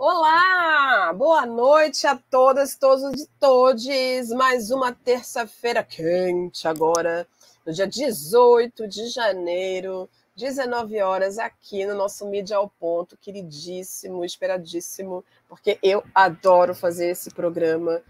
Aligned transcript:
Olá! 0.00 1.12
Boa 1.12 1.44
noite 1.44 2.06
a 2.06 2.16
todas, 2.16 2.76
todos 2.76 3.20
e 3.20 3.26
todes. 3.40 4.28
Mais 4.30 4.70
uma 4.70 4.92
terça-feira 4.92 5.82
quente 5.82 6.68
agora, 6.68 7.26
no 7.66 7.72
dia 7.72 7.84
18 7.84 8.86
de 8.86 9.08
janeiro, 9.08 10.08
19 10.36 11.00
horas, 11.00 11.36
aqui 11.36 11.84
no 11.84 11.96
nosso 11.96 12.24
Mídia 12.28 12.58
ao 12.58 12.68
Ponto, 12.68 13.16
queridíssimo, 13.16 14.24
esperadíssimo, 14.24 15.24
porque 15.48 15.80
eu 15.82 16.04
adoro 16.14 16.76
fazer 16.76 17.10
esse 17.10 17.32
programa, 17.32 18.00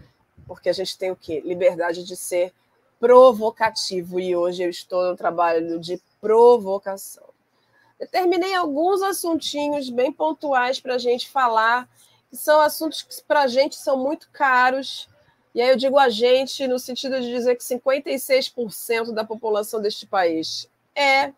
porque 0.45 0.69
a 0.69 0.73
gente 0.73 0.95
tem 0.95 1.09
o 1.09 1.15
quê? 1.15 1.41
Liberdade 1.43 2.03
de 2.03 2.15
ser 2.15 2.53
provocativo, 2.99 4.19
e 4.19 4.35
hoje 4.35 4.61
eu 4.61 4.69
estou 4.69 5.09
no 5.09 5.17
trabalho 5.17 5.79
de 5.79 5.99
provocação. 6.21 7.28
Determinei 7.99 8.55
alguns 8.55 9.01
assuntinhos 9.01 9.89
bem 9.89 10.11
pontuais 10.11 10.79
para 10.79 10.95
a 10.95 10.97
gente 10.97 11.29
falar, 11.29 11.89
que 12.29 12.37
são 12.37 12.61
assuntos 12.61 13.01
que 13.01 13.21
para 13.23 13.41
a 13.41 13.47
gente 13.47 13.75
são 13.75 13.97
muito 13.97 14.29
caros. 14.31 15.09
E 15.53 15.61
aí 15.61 15.69
eu 15.69 15.75
digo 15.75 15.99
a 15.99 16.09
gente 16.09 16.65
no 16.67 16.79
sentido 16.79 17.19
de 17.19 17.29
dizer 17.29 17.55
que 17.55 17.63
56% 17.63 19.11
da 19.11 19.25
população 19.25 19.81
deste 19.81 20.05
país 20.05 20.69
é 20.95 21.33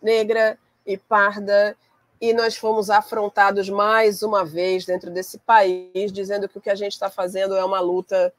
negra 0.00 0.58
e 0.86 0.96
parda, 0.96 1.76
e 2.20 2.32
nós 2.32 2.56
fomos 2.56 2.90
afrontados 2.90 3.68
mais 3.68 4.22
uma 4.22 4.44
vez 4.44 4.84
dentro 4.84 5.10
desse 5.10 5.38
país, 5.38 6.12
dizendo 6.12 6.48
que 6.48 6.58
o 6.58 6.60
que 6.60 6.70
a 6.70 6.74
gente 6.74 6.92
está 6.92 7.10
fazendo 7.10 7.54
é 7.54 7.64
uma 7.64 7.80
luta 7.80 8.32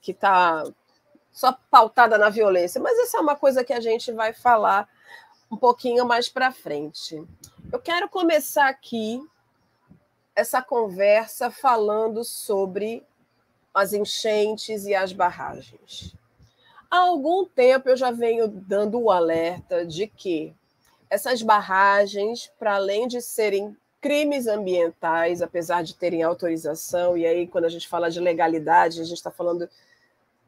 que 0.00 0.12
está 0.12 0.64
só 1.32 1.56
pautada 1.70 2.16
na 2.16 2.28
violência. 2.28 2.80
Mas 2.80 2.96
isso 2.98 3.16
é 3.16 3.20
uma 3.20 3.34
coisa 3.34 3.64
que 3.64 3.72
a 3.72 3.80
gente 3.80 4.12
vai 4.12 4.32
falar 4.32 4.88
um 5.50 5.56
pouquinho 5.56 6.06
mais 6.06 6.28
para 6.28 6.52
frente. 6.52 7.22
Eu 7.72 7.78
quero 7.78 8.08
começar 8.08 8.68
aqui 8.68 9.20
essa 10.34 10.62
conversa 10.62 11.50
falando 11.50 12.24
sobre 12.24 13.04
as 13.74 13.92
enchentes 13.92 14.84
e 14.84 14.94
as 14.94 15.12
barragens. 15.12 16.14
Há 16.90 16.98
algum 16.98 17.44
tempo 17.44 17.88
eu 17.88 17.96
já 17.96 18.10
venho 18.10 18.48
dando 18.48 19.00
o 19.00 19.10
alerta 19.10 19.84
de 19.84 20.06
que 20.06 20.54
essas 21.10 21.42
barragens, 21.42 22.50
para 22.58 22.76
além 22.76 23.08
de 23.08 23.20
serem 23.20 23.76
crimes 24.00 24.46
ambientais, 24.46 25.42
apesar 25.42 25.82
de 25.82 25.94
terem 25.94 26.22
autorização, 26.22 27.16
e 27.16 27.26
aí 27.26 27.46
quando 27.46 27.64
a 27.64 27.68
gente 27.68 27.88
fala 27.88 28.10
de 28.10 28.20
legalidade, 28.20 29.00
a 29.00 29.04
gente 29.04 29.16
está 29.16 29.30
falando 29.30 29.68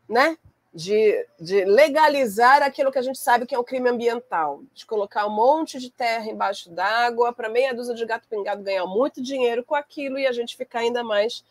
né, 0.09 0.37
de, 0.73 1.27
de 1.39 1.65
legalizar 1.65 2.63
aquilo 2.63 2.93
que 2.93 2.99
a 2.99 3.03
gente 3.03 3.19
sabe 3.19 3.45
que 3.45 3.55
é 3.55 3.59
um 3.59 3.65
crime 3.65 3.89
ambiental, 3.89 4.63
de 4.73 4.87
colocar 4.87 5.27
um 5.27 5.31
monte 5.31 5.81
de 5.81 5.91
terra 5.91 6.27
embaixo 6.27 6.71
d'água 6.71 7.33
para 7.33 7.49
meia 7.49 7.75
dúzia 7.75 7.95
de 7.95 8.07
gato 8.07 8.29
pingado 8.29 8.63
ganhar 8.63 8.87
muito 8.87 9.21
dinheiro 9.21 9.65
com 9.65 9.75
aquilo 9.75 10.19
e 10.19 10.27
a 10.27 10.33
gente 10.33 10.57
ficar 10.57 10.81
ainda 10.81 11.03
mais 11.03 11.45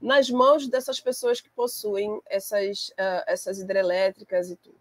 nas 0.00 0.30
mãos 0.30 0.66
dessas 0.68 1.00
pessoas 1.00 1.40
que 1.40 1.50
possuem 1.50 2.20
essas, 2.26 2.88
uh, 2.90 3.24
essas 3.26 3.58
hidrelétricas 3.58 4.50
e 4.50 4.56
tudo. 4.56 4.76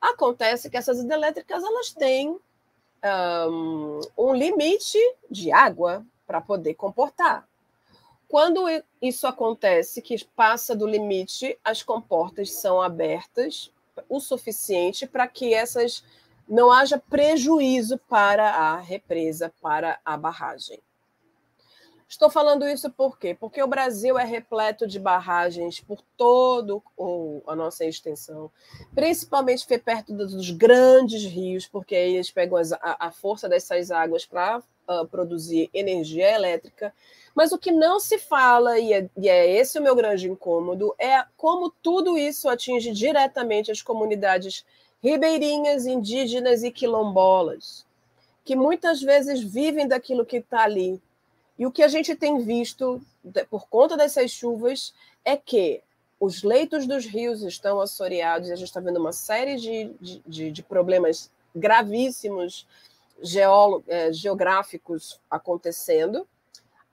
Acontece 0.00 0.68
que 0.68 0.76
essas 0.76 0.98
hidrelétricas 0.98 1.62
elas 1.62 1.92
têm 1.92 2.38
um, 3.50 4.00
um 4.16 4.34
limite 4.34 4.98
de 5.30 5.50
água 5.50 6.04
para 6.26 6.40
poder 6.40 6.74
comportar. 6.74 7.48
Quando 8.34 8.64
isso 9.00 9.28
acontece, 9.28 10.02
que 10.02 10.24
passa 10.34 10.74
do 10.74 10.88
limite, 10.88 11.56
as 11.62 11.84
comportas 11.84 12.50
são 12.50 12.82
abertas 12.82 13.72
o 14.08 14.18
suficiente 14.18 15.06
para 15.06 15.28
que 15.28 15.54
essas 15.54 16.02
não 16.48 16.72
haja 16.72 16.98
prejuízo 16.98 17.96
para 18.08 18.50
a 18.50 18.80
represa, 18.80 19.54
para 19.62 20.00
a 20.04 20.16
barragem. 20.16 20.82
Estou 22.08 22.28
falando 22.28 22.66
isso 22.66 22.90
por 22.90 23.20
quê? 23.20 23.36
Porque 23.38 23.62
o 23.62 23.68
Brasil 23.68 24.18
é 24.18 24.24
repleto 24.24 24.84
de 24.84 24.98
barragens 24.98 25.78
por 25.78 26.02
todo 26.16 26.82
a 27.46 27.54
nossa 27.54 27.84
extensão, 27.84 28.50
principalmente 28.96 29.64
perto 29.78 30.12
dos 30.12 30.50
grandes 30.50 31.24
rios, 31.24 31.68
porque 31.68 31.94
aí 31.94 32.14
eles 32.16 32.32
pegam 32.32 32.58
a, 32.80 33.12
força 33.12 33.48
dessas 33.48 33.92
águas 33.92 34.26
para 34.26 34.60
uh, 34.88 35.06
produzir 35.06 35.70
energia 35.72 36.30
elétrica 36.30 36.92
mas 37.34 37.50
o 37.50 37.58
que 37.58 37.72
não 37.72 37.98
se 37.98 38.16
fala, 38.16 38.78
e 38.78 38.92
é, 38.92 39.10
e 39.16 39.28
é 39.28 39.50
esse 39.58 39.78
o 39.78 39.82
meu 39.82 39.96
grande 39.96 40.30
incômodo, 40.30 40.94
é 40.98 41.24
como 41.36 41.68
tudo 41.82 42.16
isso 42.16 42.48
atinge 42.48 42.92
diretamente 42.92 43.72
as 43.72 43.82
comunidades 43.82 44.64
ribeirinhas, 45.02 45.84
indígenas 45.84 46.62
e 46.62 46.70
quilombolas, 46.70 47.84
que 48.44 48.54
muitas 48.54 49.02
vezes 49.02 49.42
vivem 49.42 49.88
daquilo 49.88 50.24
que 50.24 50.36
está 50.36 50.62
ali. 50.62 51.02
E 51.58 51.66
o 51.66 51.72
que 51.72 51.82
a 51.82 51.88
gente 51.88 52.14
tem 52.14 52.38
visto, 52.38 53.02
por 53.50 53.68
conta 53.68 53.96
dessas 53.96 54.30
chuvas, 54.30 54.94
é 55.24 55.36
que 55.36 55.82
os 56.20 56.42
leitos 56.42 56.86
dos 56.86 57.04
rios 57.04 57.42
estão 57.42 57.80
assoreados, 57.80 58.48
e 58.48 58.52
a 58.52 58.56
gente 58.56 58.68
está 58.68 58.80
vendo 58.80 59.00
uma 59.00 59.12
série 59.12 59.56
de, 59.56 60.20
de, 60.24 60.50
de 60.52 60.62
problemas 60.62 61.30
gravíssimos 61.54 62.66
geolo, 63.22 63.84
é, 63.86 64.12
geográficos 64.12 65.20
acontecendo, 65.30 66.26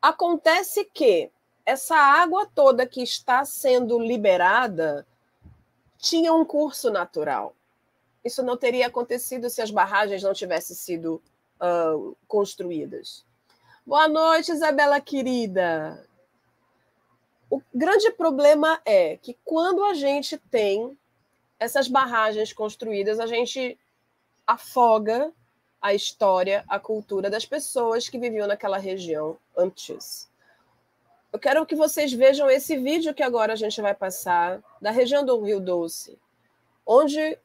Acontece 0.01 0.83
que 0.83 1.29
essa 1.63 1.95
água 1.95 2.47
toda 2.55 2.87
que 2.87 3.03
está 3.03 3.45
sendo 3.45 3.99
liberada 3.99 5.05
tinha 5.99 6.33
um 6.33 6.43
curso 6.43 6.89
natural. 6.89 7.55
Isso 8.25 8.41
não 8.41 8.57
teria 8.57 8.87
acontecido 8.87 9.47
se 9.47 9.61
as 9.61 9.69
barragens 9.69 10.23
não 10.23 10.33
tivessem 10.33 10.75
sido 10.75 11.21
uh, 11.61 12.17
construídas. 12.27 13.23
Boa 13.85 14.07
noite, 14.07 14.51
Isabela 14.51 14.99
querida. 14.99 16.03
O 17.47 17.61
grande 17.73 18.09
problema 18.11 18.81
é 18.83 19.17
que 19.17 19.37
quando 19.45 19.83
a 19.83 19.93
gente 19.93 20.35
tem 20.35 20.97
essas 21.59 21.87
barragens 21.87 22.51
construídas, 22.53 23.19
a 23.19 23.27
gente 23.27 23.77
afoga 24.47 25.31
a 25.81 25.93
história, 25.93 26.63
a 26.67 26.79
cultura 26.79 27.29
das 27.29 27.45
pessoas 27.45 28.07
que 28.07 28.19
viviam 28.19 28.47
naquela 28.47 28.77
região 28.77 29.37
antes. 29.57 30.29
Eu 31.33 31.39
quero 31.39 31.65
que 31.65 31.75
vocês 31.75 32.11
vejam 32.11 32.49
esse 32.49 32.77
vídeo 32.77 33.13
que 33.13 33.23
agora 33.23 33.53
a 33.53 33.55
gente 33.55 33.81
vai 33.81 33.95
passar 33.95 34.61
da 34.81 34.91
região 34.91 35.25
do 35.25 35.41
Rio 35.41 35.59
Doce, 35.59 36.19
onde 36.85 37.37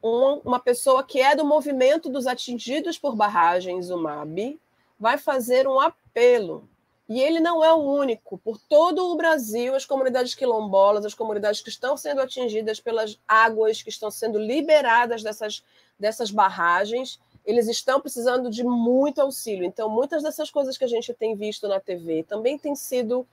uma 0.00 0.60
pessoa 0.60 1.02
que 1.02 1.20
é 1.20 1.34
do 1.34 1.44
movimento 1.44 2.08
dos 2.08 2.26
atingidos 2.26 2.96
por 2.96 3.16
barragens, 3.16 3.90
o 3.90 3.98
MAB, 3.98 4.60
vai 4.98 5.18
fazer 5.18 5.66
um 5.66 5.80
apelo. 5.80 6.68
E 7.08 7.20
ele 7.20 7.40
não 7.40 7.64
é 7.64 7.72
o 7.72 7.78
único. 7.78 8.38
Por 8.38 8.58
todo 8.58 9.10
o 9.10 9.16
Brasil, 9.16 9.74
as 9.74 9.84
comunidades 9.84 10.34
quilombolas, 10.34 11.04
as 11.04 11.14
comunidades 11.14 11.60
que 11.60 11.68
estão 11.68 11.96
sendo 11.96 12.20
atingidas 12.20 12.80
pelas 12.80 13.18
águas 13.26 13.82
que 13.82 13.90
estão 13.90 14.10
sendo 14.10 14.38
liberadas 14.38 15.22
dessas, 15.22 15.62
dessas 15.98 16.30
barragens, 16.30 17.20
eles 17.46 17.68
estão 17.68 18.00
precisando 18.00 18.50
de 18.50 18.64
muito 18.64 19.20
auxílio. 19.20 19.64
Então, 19.64 19.88
muitas 19.88 20.22
dessas 20.22 20.50
coisas 20.50 20.76
que 20.76 20.84
a 20.84 20.88
gente 20.88 21.14
tem 21.14 21.36
visto 21.36 21.68
na 21.68 21.78
TV 21.78 22.24
também 22.24 22.58
têm 22.58 22.74
sido 22.74 23.24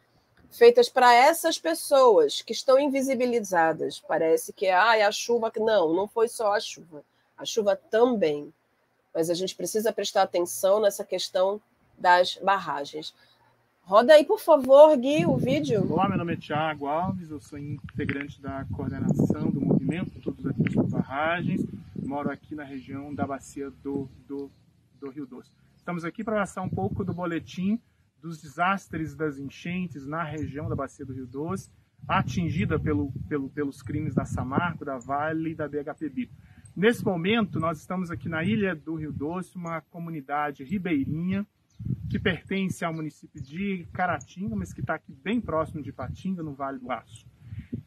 feitas 0.51 0.87
para 0.87 1.11
essas 1.11 1.57
pessoas 1.57 2.43
que 2.43 2.53
estão 2.53 2.79
invisibilizadas. 2.79 3.99
Parece 3.99 4.53
que 4.53 4.67
ah, 4.67 4.95
é 4.95 5.01
a 5.01 5.11
chuva. 5.11 5.51
Não, 5.57 5.91
não 5.93 6.07
foi 6.07 6.27
só 6.27 6.53
a 6.53 6.59
chuva. 6.59 7.03
A 7.35 7.43
chuva 7.43 7.75
também. 7.75 8.53
Mas 9.11 9.31
a 9.31 9.33
gente 9.33 9.55
precisa 9.55 9.91
prestar 9.91 10.21
atenção 10.21 10.79
nessa 10.79 11.03
questão 11.03 11.59
das 11.97 12.37
barragens. 12.37 13.15
Roda 13.81 14.13
aí, 14.13 14.23
por 14.23 14.39
favor, 14.39 14.95
Gui, 14.95 15.25
o 15.25 15.35
vídeo. 15.35 15.91
Olá, 15.91 16.07
meu 16.07 16.17
nome 16.17 16.33
é 16.33 16.37
Tiago 16.37 16.87
Alves, 16.87 17.29
eu 17.29 17.41
sou 17.41 17.59
integrante 17.59 18.39
da 18.41 18.65
coordenação 18.73 19.49
do 19.49 19.59
movimento 19.59 20.21
Todos 20.21 20.45
Aqui 20.45 20.75
Barragens 20.87 21.61
moro 22.03 22.29
aqui 22.29 22.55
na 22.55 22.63
região 22.63 23.13
da 23.13 23.25
bacia 23.25 23.69
do, 23.69 24.09
do, 24.27 24.51
do 24.99 25.09
Rio 25.09 25.25
Doce. 25.25 25.51
Estamos 25.75 26.05
aqui 26.05 26.23
para 26.23 26.37
passar 26.37 26.61
um 26.61 26.69
pouco 26.69 27.03
do 27.03 27.13
boletim 27.13 27.79
dos 28.21 28.41
desastres 28.41 29.15
das 29.15 29.37
enchentes 29.37 30.05
na 30.05 30.23
região 30.23 30.69
da 30.69 30.75
bacia 30.75 31.05
do 31.05 31.13
Rio 31.13 31.27
Doce, 31.27 31.69
atingida 32.07 32.79
pelo, 32.79 33.11
pelo, 33.27 33.49
pelos 33.49 33.81
crimes 33.81 34.15
da 34.15 34.23
Samarco, 34.23 34.85
da 34.85 34.97
Vale 34.97 35.51
e 35.51 35.55
da 35.55 35.67
BHPB. 35.67 36.29
Nesse 36.75 37.03
momento, 37.03 37.59
nós 37.59 37.79
estamos 37.79 38.09
aqui 38.09 38.29
na 38.29 38.43
Ilha 38.43 38.75
do 38.75 38.95
Rio 38.95 39.11
Doce, 39.11 39.55
uma 39.57 39.81
comunidade 39.81 40.63
ribeirinha 40.63 41.45
que 42.09 42.17
pertence 42.17 42.85
ao 42.85 42.93
município 42.93 43.41
de 43.41 43.85
Caratinga, 43.91 44.55
mas 44.55 44.73
que 44.73 44.79
está 44.79 44.95
aqui 44.95 45.13
bem 45.13 45.41
próximo 45.41 45.81
de 45.81 45.91
Patinga, 45.91 46.41
no 46.41 46.53
Vale 46.53 46.79
do 46.79 46.91
Aço 46.91 47.27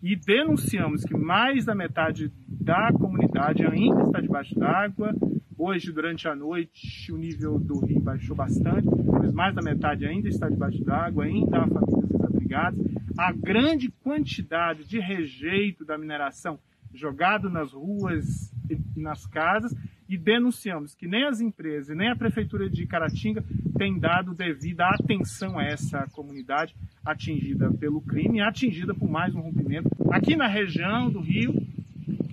e 0.03 0.15
denunciamos 0.15 1.05
que 1.05 1.17
mais 1.17 1.65
da 1.65 1.75
metade 1.75 2.33
da 2.49 2.93
comunidade 2.93 3.26
ainda 3.39 4.03
está 4.03 4.21
debaixo 4.21 4.59
d'água. 4.59 5.15
Hoje, 5.59 5.93
durante 5.93 6.29
a 6.29 6.35
noite, 6.35 7.13
o 7.13 7.17
nível 7.17 7.59
do 7.59 7.79
rio 7.85 8.01
baixou 8.01 8.37
bastante, 8.37 8.89
mas 9.21 9.33
mais 9.33 9.55
da 9.55 9.63
metade 9.63 10.07
ainda 10.07 10.29
está 10.29 10.49
debaixo 10.49 10.83
d'água, 10.85 11.25
ainda 11.25 11.59
há 11.59 11.67
famílias 11.67 12.09
desabrigadas. 12.09 12.81
A 13.19 13.33
grande 13.33 13.91
quantidade 13.91 14.87
de 14.87 14.99
rejeito 14.99 15.85
da 15.85 15.97
mineração 15.97 16.59
jogado 16.93 17.51
nas 17.51 17.73
ruas 17.73 18.53
e 18.71 19.01
nas 19.01 19.27
casas 19.27 19.75
e 20.09 20.17
denunciamos 20.17 20.95
que 20.95 21.07
nem 21.07 21.25
as 21.25 21.41
empresas 21.41 21.97
nem 21.97 22.11
a 22.11 22.17
prefeitura 22.17 22.71
de 22.71 22.87
Caratinga 22.87 23.45
tem 23.77 23.99
dado 23.99 24.35
devida 24.35 24.87
atenção 24.89 25.59
a 25.59 25.65
essa 25.65 26.07
comunidade 26.13 26.75
atingida 27.05 27.71
pelo 27.73 28.01
crime 28.01 28.41
atingida 28.41 28.95
por 28.95 29.09
mais 29.09 29.35
um 29.35 29.41
rompimento. 29.41 29.91
Aqui 30.11 30.37
na 30.37 30.47
região 30.47 31.11
do 31.11 31.21
Rio, 31.21 31.55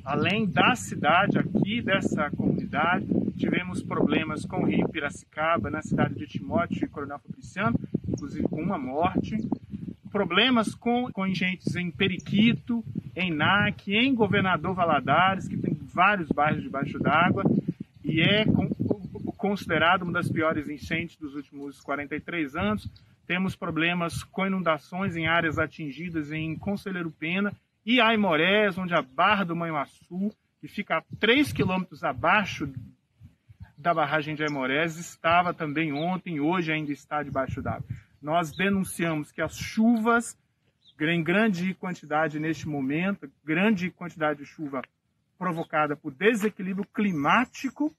além 0.03 0.45
da 0.45 0.75
cidade 0.75 1.37
aqui, 1.37 1.81
dessa 1.81 2.29
comunidade, 2.31 3.07
tivemos 3.37 3.81
problemas 3.81 4.45
com 4.45 4.63
o 4.63 4.65
Rio 4.65 4.87
Piracicaba, 4.89 5.69
na 5.69 5.81
cidade 5.81 6.15
de 6.15 6.27
Timóteo 6.27 6.83
e 6.83 6.87
Coronel 6.87 7.19
Fabriciano, 7.19 7.79
inclusive 8.07 8.47
com 8.47 8.61
uma 8.61 8.77
morte. 8.77 9.37
Problemas 10.11 10.75
com, 10.75 11.11
com 11.11 11.25
enchentes 11.25 11.75
em 11.75 11.89
Periquito, 11.89 12.83
em 13.15 13.31
NAC, 13.31 13.95
em 13.95 14.13
Governador 14.13 14.75
Valadares, 14.75 15.47
que 15.47 15.57
tem 15.57 15.73
vários 15.73 16.29
bairros 16.29 16.63
debaixo 16.63 16.99
d'água, 16.99 17.43
e 18.03 18.21
é 18.21 18.45
considerado 19.37 20.03
uma 20.03 20.13
das 20.13 20.29
piores 20.29 20.69
enchentes 20.69 21.17
dos 21.17 21.35
últimos 21.35 21.81
43 21.81 22.55
anos. 22.55 22.89
Temos 23.25 23.55
problemas 23.55 24.23
com 24.23 24.45
inundações 24.45 25.15
em 25.15 25.27
áreas 25.27 25.57
atingidas 25.57 26.31
em 26.31 26.55
Conselheiro 26.57 27.11
Pena 27.11 27.53
e 27.85 27.99
Aimorés, 27.99 28.77
onde 28.77 28.93
a 28.93 29.01
Barra 29.01 29.43
do 29.43 29.55
Manhuaçu, 29.55 30.31
que 30.59 30.67
fica 30.67 30.97
a 30.97 31.03
3 31.19 31.51
quilômetros 31.51 32.03
abaixo 32.03 32.71
da 33.77 33.93
barragem 33.93 34.35
de 34.35 34.43
Aimorés, 34.43 34.97
estava 34.97 35.53
também 35.53 35.91
ontem, 35.91 36.39
hoje 36.39 36.71
ainda 36.71 36.91
está 36.91 37.21
debaixo 37.21 37.61
d'água. 37.61 37.85
Nós 38.21 38.55
denunciamos 38.55 39.31
que 39.31 39.41
as 39.41 39.57
chuvas, 39.57 40.37
em 41.01 41.21
grande 41.21 41.73
quantidade 41.73 42.39
neste 42.39 42.67
momento, 42.67 43.29
grande 43.43 43.91
quantidade 43.91 44.39
de 44.39 44.45
chuva 44.45 44.81
provocada 45.37 45.97
por 45.97 46.13
desequilíbrio 46.13 46.87
climático, 46.93 47.93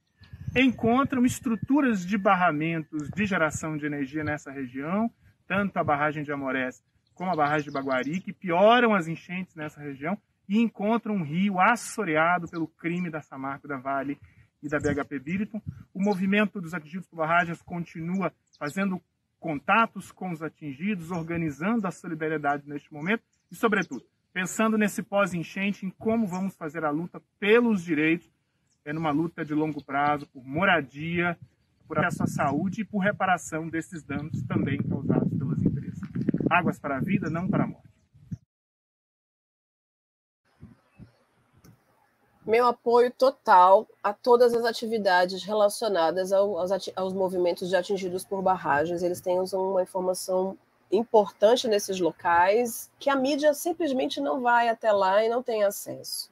encontram 0.56 1.26
estruturas 1.26 2.06
de 2.06 2.16
barramentos 2.16 3.10
de 3.10 3.26
geração 3.26 3.76
de 3.76 3.84
energia 3.84 4.25
nessa 4.25 4.50
região, 4.50 5.10
tanto 5.46 5.76
a 5.76 5.84
barragem 5.84 6.25
de 6.25 6.32
Amorés 6.32 6.82
como 7.14 7.31
a 7.31 7.37
barragem 7.37 7.69
de 7.69 7.70
Baguari, 7.70 8.20
que 8.20 8.32
pioram 8.32 8.94
as 8.94 9.06
enchentes 9.06 9.55
nessa 9.55 9.81
região 9.81 10.19
e 10.49 10.58
encontram 10.58 11.14
um 11.14 11.22
rio 11.22 11.61
assoreado 11.61 12.49
pelo 12.49 12.66
crime 12.66 13.11
da 13.11 13.22
Samarco 13.22 13.66
da 13.69 13.76
Vale 13.76 14.19
e 14.62 14.69
da 14.69 14.78
BHP 14.78 15.19
Billiton. 15.19 15.61
O 15.93 16.02
movimento 16.02 16.61
dos 16.61 16.75
atingidos 16.75 17.06
por 17.06 17.16
barragens 17.16 17.62
continua 17.62 18.32
fazendo 18.58 19.00
contatos 19.38 20.11
com 20.11 20.31
os 20.31 20.43
atingidos, 20.43 21.11
organizando 21.11 21.87
a 21.87 21.90
solidariedade 21.90 22.69
neste 22.69 22.93
momento 22.93 23.22
e, 23.50 23.55
sobretudo, 23.55 24.05
pensando 24.32 24.76
nesse 24.76 25.02
pós-enchente, 25.02 25.87
em 25.87 25.90
como 25.90 26.26
vamos 26.26 26.55
fazer 26.56 26.84
a 26.84 26.90
luta 26.90 27.22
pelos 27.38 27.82
direitos 27.82 28.34
é 28.84 28.93
numa 28.93 29.10
luta 29.10 29.44
de 29.44 29.55
longo 29.55 29.82
prazo 29.82 30.26
por 30.26 30.44
moradia, 30.44 31.38
por 31.88 31.99
acesso 31.99 32.25
à 32.25 32.26
saúde 32.26 32.82
e 32.82 32.84
por 32.84 32.99
reparação 32.99 33.67
desses 33.69 34.02
danos 34.02 34.43
também 34.43 34.78
causados. 34.82 35.23
Águas 36.54 36.78
para 36.78 36.96
a 36.96 37.00
vida, 37.00 37.28
não 37.28 37.48
para 37.48 37.64
a 37.64 37.66
morte. 37.66 37.84
Meu 42.46 42.66
apoio 42.66 43.10
total 43.10 43.88
a 44.02 44.12
todas 44.12 44.52
as 44.52 44.64
atividades 44.64 45.42
relacionadas 45.42 46.30
aos, 46.30 46.70
aos 46.94 47.14
movimentos 47.14 47.70
de 47.70 47.76
atingidos 47.76 48.22
por 48.22 48.42
barragens. 48.42 49.02
Eles 49.02 49.20
têm 49.20 49.40
uma 49.40 49.82
informação 49.82 50.56
importante 50.92 51.66
nesses 51.66 51.98
locais 51.98 52.90
que 52.98 53.08
a 53.08 53.16
mídia 53.16 53.54
simplesmente 53.54 54.20
não 54.20 54.42
vai 54.42 54.68
até 54.68 54.92
lá 54.92 55.24
e 55.24 55.28
não 55.28 55.42
tem 55.42 55.64
acesso. 55.64 56.30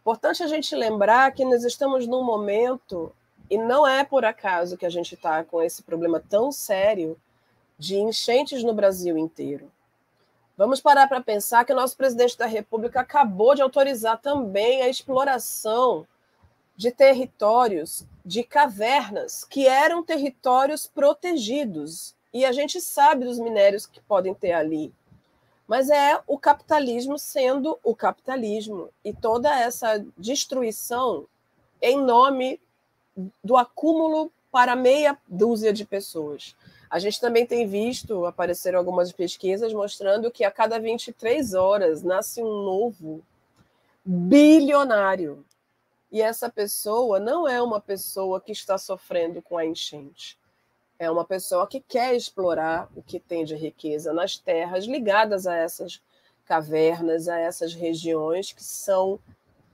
Importante 0.00 0.42
a 0.42 0.48
gente 0.48 0.74
lembrar 0.74 1.30
que 1.32 1.44
nós 1.44 1.62
estamos 1.62 2.08
num 2.08 2.24
momento, 2.24 3.14
e 3.48 3.56
não 3.56 3.86
é 3.86 4.04
por 4.04 4.24
acaso 4.24 4.76
que 4.76 4.84
a 4.84 4.90
gente 4.90 5.14
está 5.14 5.44
com 5.44 5.62
esse 5.62 5.84
problema 5.84 6.18
tão 6.18 6.50
sério 6.50 7.16
de 7.78 7.96
enchentes 7.96 8.62
no 8.62 8.72
Brasil 8.74 9.16
inteiro. 9.18 9.70
Vamos 10.56 10.80
parar 10.80 11.08
para 11.08 11.20
pensar 11.20 11.64
que 11.64 11.72
o 11.72 11.76
nosso 11.76 11.96
presidente 11.96 12.36
da 12.36 12.46
República 12.46 13.00
acabou 13.00 13.54
de 13.54 13.62
autorizar 13.62 14.20
também 14.20 14.82
a 14.82 14.88
exploração 14.88 16.06
de 16.76 16.90
territórios, 16.90 18.04
de 18.24 18.42
cavernas, 18.42 19.44
que 19.44 19.66
eram 19.66 20.02
territórios 20.02 20.86
protegidos. 20.86 22.14
E 22.32 22.44
a 22.44 22.52
gente 22.52 22.80
sabe 22.80 23.24
dos 23.24 23.38
minérios 23.38 23.86
que 23.86 24.00
podem 24.00 24.34
ter 24.34 24.52
ali 24.52 24.92
mas 25.72 25.88
é 25.88 26.20
o 26.26 26.38
capitalismo 26.38 27.18
sendo 27.18 27.78
o 27.82 27.96
capitalismo 27.96 28.90
e 29.02 29.10
toda 29.10 29.58
essa 29.58 30.04
destruição 30.18 31.26
em 31.80 31.98
nome 31.98 32.60
do 33.42 33.56
acúmulo 33.56 34.30
para 34.50 34.76
meia 34.76 35.16
dúzia 35.26 35.72
de 35.72 35.86
pessoas. 35.86 36.54
A 36.92 36.98
gente 36.98 37.18
também 37.18 37.46
tem 37.46 37.66
visto, 37.66 38.26
apareceram 38.26 38.78
algumas 38.78 39.10
pesquisas 39.10 39.72
mostrando 39.72 40.30
que 40.30 40.44
a 40.44 40.50
cada 40.50 40.78
23 40.78 41.54
horas 41.54 42.02
nasce 42.02 42.42
um 42.42 42.62
novo 42.64 43.24
bilionário. 44.04 45.44
E 46.10 46.20
essa 46.20 46.50
pessoa 46.50 47.18
não 47.18 47.48
é 47.48 47.62
uma 47.62 47.80
pessoa 47.80 48.40
que 48.40 48.52
está 48.52 48.76
sofrendo 48.76 49.40
com 49.40 49.56
a 49.56 49.64
enchente 49.64 50.36
é 51.02 51.10
uma 51.10 51.24
pessoa 51.24 51.66
que 51.66 51.80
quer 51.80 52.14
explorar 52.14 52.88
o 52.94 53.02
que 53.02 53.18
tem 53.18 53.44
de 53.44 53.56
riqueza 53.56 54.12
nas 54.12 54.38
terras 54.38 54.84
ligadas 54.84 55.48
a 55.48 55.56
essas 55.56 56.00
cavernas, 56.44 57.26
a 57.26 57.36
essas 57.40 57.74
regiões 57.74 58.52
que 58.52 58.62
são 58.62 59.18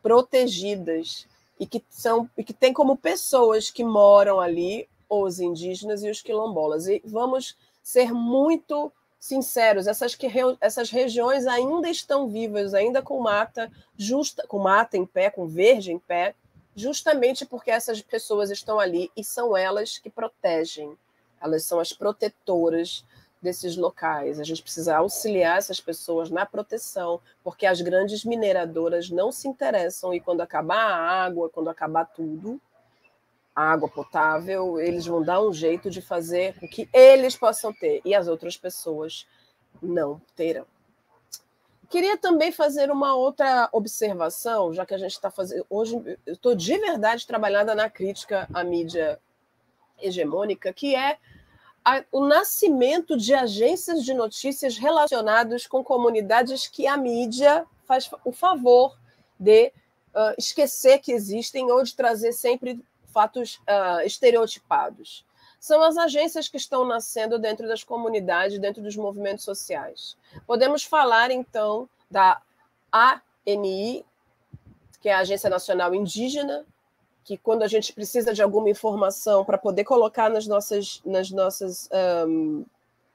protegidas 0.02 1.28
e 1.60 1.66
que 1.66 1.84
são 1.90 2.30
e 2.34 2.42
que 2.42 2.54
tem 2.54 2.72
como 2.72 2.96
pessoas 2.96 3.70
que 3.70 3.84
moram 3.84 4.40
ali 4.40 4.88
os 5.08 5.40
indígenas 5.40 6.02
e 6.02 6.10
os 6.10 6.20
quilombolas. 6.22 6.86
E 6.86 7.02
vamos 7.04 7.56
ser 7.82 8.12
muito 8.12 8.92
sinceros, 9.18 9.86
essas, 9.86 10.14
que, 10.14 10.28
essas 10.60 10.90
regiões 10.90 11.46
ainda 11.46 11.88
estão 11.88 12.28
vivas, 12.28 12.72
ainda 12.72 13.02
com 13.02 13.20
mata 13.20 13.70
justa, 13.96 14.46
com 14.46 14.58
mata 14.58 14.96
em 14.96 15.04
pé, 15.04 15.28
com 15.28 15.46
verde 15.46 15.90
em 15.90 15.98
pé, 15.98 16.34
justamente 16.76 17.44
porque 17.44 17.70
essas 17.70 18.00
pessoas 18.00 18.50
estão 18.50 18.78
ali 18.78 19.10
e 19.16 19.24
são 19.24 19.56
elas 19.56 19.98
que 19.98 20.08
protegem 20.08 20.96
elas 21.40 21.64
são 21.64 21.80
as 21.80 21.92
protetoras 21.92 23.04
desses 23.40 23.76
locais. 23.76 24.40
A 24.40 24.44
gente 24.44 24.62
precisa 24.62 24.96
auxiliar 24.96 25.58
essas 25.58 25.80
pessoas 25.80 26.30
na 26.30 26.44
proteção, 26.44 27.20
porque 27.44 27.66
as 27.66 27.80
grandes 27.80 28.24
mineradoras 28.24 29.10
não 29.10 29.30
se 29.30 29.46
interessam 29.46 30.12
e 30.12 30.20
quando 30.20 30.40
acabar 30.40 30.76
a 30.76 31.24
água, 31.24 31.48
quando 31.48 31.70
acabar 31.70 32.04
tudo, 32.04 32.60
água 33.58 33.88
potável, 33.88 34.78
eles 34.80 35.06
vão 35.06 35.22
dar 35.22 35.42
um 35.42 35.52
jeito 35.52 35.90
de 35.90 36.00
fazer 36.00 36.58
com 36.58 36.68
que 36.68 36.88
eles 36.92 37.36
possam 37.36 37.72
ter 37.72 38.00
e 38.04 38.14
as 38.14 38.28
outras 38.28 38.56
pessoas 38.56 39.26
não 39.82 40.20
terão. 40.36 40.66
Queria 41.88 42.18
também 42.18 42.52
fazer 42.52 42.90
uma 42.90 43.14
outra 43.14 43.68
observação, 43.72 44.74
já 44.74 44.84
que 44.84 44.94
a 44.94 44.98
gente 44.98 45.12
está 45.12 45.30
fazendo. 45.30 45.66
Hoje, 45.70 45.96
eu 46.26 46.34
estou 46.34 46.54
de 46.54 46.76
verdade 46.76 47.26
trabalhando 47.26 47.74
na 47.74 47.88
crítica 47.88 48.46
à 48.52 48.62
mídia 48.62 49.18
hegemônica, 49.98 50.72
que 50.72 50.94
é 50.94 51.16
a, 51.84 52.04
o 52.12 52.26
nascimento 52.26 53.16
de 53.16 53.32
agências 53.32 54.04
de 54.04 54.12
notícias 54.12 54.76
relacionadas 54.76 55.66
com 55.66 55.82
comunidades 55.82 56.66
que 56.66 56.86
a 56.86 56.96
mídia 56.96 57.66
faz 57.86 58.10
o 58.22 58.32
favor 58.32 58.98
de 59.40 59.68
uh, 60.14 60.34
esquecer 60.36 60.98
que 60.98 61.10
existem 61.10 61.70
ou 61.70 61.82
de 61.82 61.96
trazer 61.96 62.32
sempre 62.32 62.78
fatos 63.18 63.56
uh, 63.56 64.06
estereotipados. 64.06 65.26
São 65.58 65.82
as 65.82 65.96
agências 65.96 66.48
que 66.48 66.56
estão 66.56 66.84
nascendo 66.84 67.36
dentro 67.36 67.66
das 67.66 67.82
comunidades, 67.82 68.60
dentro 68.60 68.80
dos 68.80 68.94
movimentos 68.94 69.44
sociais. 69.44 70.16
Podemos 70.46 70.84
falar, 70.84 71.32
então, 71.32 71.88
da 72.08 72.40
ANI, 72.92 74.06
que 75.00 75.08
é 75.08 75.14
a 75.14 75.18
Agência 75.18 75.50
Nacional 75.50 75.92
Indígena, 75.92 76.64
que 77.24 77.36
quando 77.36 77.64
a 77.64 77.66
gente 77.66 77.92
precisa 77.92 78.32
de 78.32 78.40
alguma 78.40 78.70
informação 78.70 79.44
para 79.44 79.58
poder 79.58 79.82
colocar 79.82 80.30
nas 80.30 80.46
nossas, 80.46 81.02
nas 81.04 81.28
nossas, 81.32 81.90
um, 82.28 82.64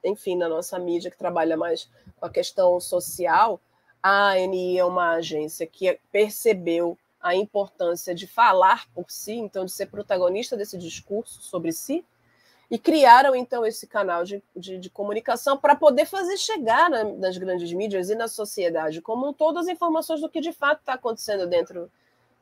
enfim, 0.04 0.36
na 0.36 0.50
nossa 0.50 0.78
mídia 0.78 1.10
que 1.10 1.18
trabalha 1.18 1.56
mais 1.56 1.90
com 2.20 2.26
a 2.26 2.30
questão 2.30 2.78
social, 2.82 3.58
a 4.02 4.32
ANI 4.32 4.78
é 4.78 4.84
uma 4.84 5.12
agência 5.14 5.66
que 5.66 5.98
percebeu 6.12 6.98
a 7.24 7.34
importância 7.34 8.14
de 8.14 8.28
falar 8.28 8.86
por 8.94 9.10
si, 9.10 9.34
então 9.34 9.64
de 9.66 9.72
ser 9.72 9.88
protagonista 9.88 10.58
desse 10.58 10.78
discurso 10.78 11.42
sobre 11.42 11.72
si, 11.72 12.06
e 12.70 12.78
criaram 12.78 13.36
então 13.36 13.66
esse 13.66 13.88
canal 13.88 14.24
de, 14.24 14.44
de, 14.56 14.78
de 14.78 14.90
comunicação 14.90 15.58
para 15.58 15.76
poder 15.76 16.06
fazer 16.06 16.38
chegar 16.38 16.90
na, 16.90 17.04
nas 17.06 17.38
grandes 17.38 17.72
mídias 17.72 18.10
e 18.10 18.16
na 18.16 18.28
sociedade 18.28 19.02
como 19.02 19.34
todo 19.34 19.58
as 19.60 19.68
informações 19.68 20.22
do 20.22 20.30
que 20.30 20.42
de 20.42 20.52
fato 20.52 20.80
está 20.80 20.94
acontecendo 20.94 21.48
dentro 21.48 21.90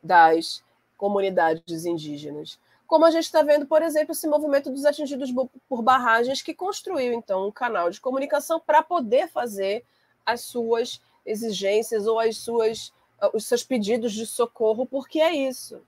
das 0.01 0.63
comunidades 0.97 1.85
indígenas. 1.85 2.59
Como 2.87 3.05
a 3.05 3.11
gente 3.11 3.23
está 3.23 3.41
vendo, 3.41 3.65
por 3.65 3.81
exemplo, 3.81 4.11
esse 4.11 4.27
movimento 4.27 4.69
dos 4.69 4.83
atingidos 4.83 5.31
por 5.69 5.81
barragens, 5.81 6.41
que 6.41 6.53
construiu, 6.53 7.13
então, 7.13 7.47
um 7.47 7.51
canal 7.51 7.89
de 7.89 8.01
comunicação 8.01 8.59
para 8.59 8.83
poder 8.83 9.29
fazer 9.29 9.85
as 10.25 10.41
suas 10.41 11.01
exigências 11.25 12.05
ou 12.05 12.19
as 12.19 12.37
suas, 12.37 12.93
os 13.33 13.45
seus 13.45 13.63
pedidos 13.63 14.13
de 14.13 14.25
socorro, 14.25 14.85
porque 14.85 15.19
é 15.19 15.33
isso. 15.33 15.81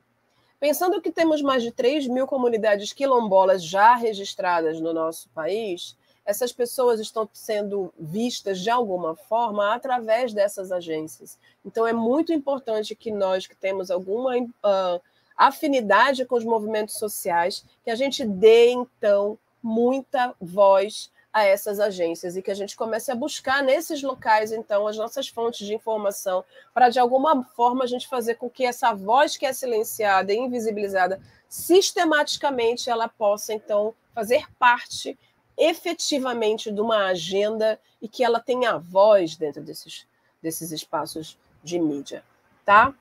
Pensando 0.60 1.02
que 1.02 1.12
temos 1.12 1.42
mais 1.42 1.62
de 1.62 1.72
3 1.72 2.08
mil 2.08 2.26
comunidades 2.26 2.94
quilombolas 2.94 3.64
já 3.64 3.96
registradas 3.96 4.80
no 4.80 4.94
nosso 4.94 5.28
país, 5.30 5.98
essas 6.26 6.54
pessoas 6.54 7.00
estão 7.00 7.28
sendo 7.34 7.94
vistas 8.00 8.60
de 8.60 8.70
alguma 8.70 9.16
forma 9.16 9.74
através 9.74 10.34
dessas 10.34 10.72
agências. 10.72 11.38
Então, 11.66 11.86
é 11.86 11.92
muito 11.92 12.32
importante 12.32 12.96
que 12.96 13.12
nós, 13.12 13.46
que 13.46 13.56
temos 13.56 13.92
alguma 13.92 14.38
uh, 14.38 15.02
afinidade 15.36 16.26
com 16.26 16.36
os 16.36 16.46
movimentos 16.46 16.98
sociais, 16.98 17.66
que 17.84 17.92
a 17.92 17.96
gente 17.96 18.24
dê, 18.24 18.72
então, 18.72 19.38
muita 19.62 20.34
voz 20.40 21.12
a 21.34 21.44
essas 21.44 21.80
agências 21.80 22.38
e 22.38 22.42
que 22.44 22.52
a 22.52 22.56
gente 22.56 22.78
comece 22.78 23.12
a 23.12 23.16
buscar 23.16 23.64
nesses 23.64 24.04
locais, 24.04 24.52
então, 24.52 24.88
as 24.88 24.96
nossas 24.96 25.28
fontes 25.28 25.66
de 25.66 25.74
informação, 25.74 26.46
para 26.74 26.90
de 26.90 27.00
alguma 27.00 27.44
forma 27.44 27.84
a 27.84 27.88
gente 27.88 28.08
fazer 28.08 28.36
com 28.36 28.48
que 28.48 28.64
essa 28.64 28.94
voz 28.94 29.36
que 29.36 29.46
é 29.46 29.52
silenciada 29.52 30.32
e 30.32 30.38
invisibilizada, 30.38 31.20
sistematicamente 31.50 32.90
ela 32.90 33.10
possa, 33.10 33.52
então, 33.52 33.96
fazer 34.14 34.46
parte 34.60 35.18
efetivamente 35.58 36.72
de 36.72 36.80
uma 36.80 37.08
agenda 37.08 37.80
e 38.00 38.08
que 38.08 38.24
ela 38.24 38.40
tenha 38.40 38.78
voz 38.78 39.36
dentro 39.36 39.62
desses, 39.62 40.08
desses 40.42 40.72
espaços 40.72 41.38
de 41.64 41.80
mídia, 41.80 42.24
tá? 42.64 42.94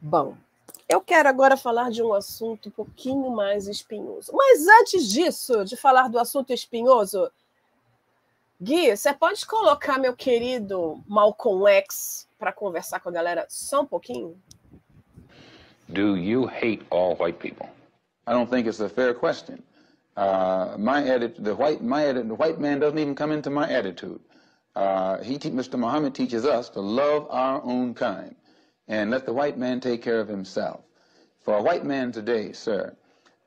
Bom, 0.00 0.36
eu 0.86 1.00
quero 1.00 1.28
agora 1.28 1.56
falar 1.56 1.90
de 1.90 2.02
um 2.02 2.12
assunto 2.12 2.68
um 2.68 2.72
pouquinho 2.72 3.30
mais 3.30 3.66
espinhoso. 3.68 4.32
Mas 4.34 4.66
antes 4.66 5.08
disso, 5.08 5.64
de 5.64 5.76
falar 5.76 6.08
do 6.08 6.18
assunto 6.18 6.52
espinhoso, 6.52 7.30
Gui, 8.60 8.96
você 8.96 9.12
pode 9.12 9.44
colocar 9.44 9.98
meu 9.98 10.14
querido 10.14 11.02
Malcolm 11.08 11.66
X 11.66 12.28
para 12.38 12.52
conversar 12.52 13.00
com 13.00 13.08
a 13.08 13.12
galera 13.12 13.46
só 13.48 13.82
um 13.82 13.86
pouquinho? 13.86 14.40
Do 15.88 16.16
you 16.16 16.46
hate 16.46 16.84
all 16.90 17.16
white 17.16 17.38
people? 17.38 17.68
I 18.26 18.32
don't 18.32 18.48
think 18.48 18.68
it's 18.68 18.80
a 18.80 18.88
fair 18.88 19.12
question. 19.12 19.62
Uh, 20.16 20.76
my 20.78 21.02
edit, 21.02 21.42
the 21.42 21.52
white, 21.54 21.82
my 21.82 22.04
edit, 22.04 22.28
the 22.28 22.34
white 22.36 22.60
man 22.60 22.78
doesn't 22.78 22.98
even 22.98 23.16
come 23.16 23.32
into 23.32 23.50
my 23.50 23.68
attitude. 23.68 24.20
Uh, 24.76 25.18
he, 25.22 25.36
Mr. 25.36 25.76
Muhammad 25.76 26.14
teaches 26.14 26.46
us 26.46 26.68
to 26.70 26.80
love 26.80 27.26
our 27.30 27.60
own 27.64 27.92
kind 27.92 28.36
and 28.86 29.10
let 29.10 29.26
the 29.26 29.32
white 29.32 29.58
man 29.58 29.80
take 29.80 30.00
care 30.00 30.20
of 30.20 30.28
himself. 30.28 30.80
For 31.44 31.56
a 31.56 31.62
white 31.62 31.84
man 31.84 32.12
today, 32.12 32.52
sir, 32.52 32.94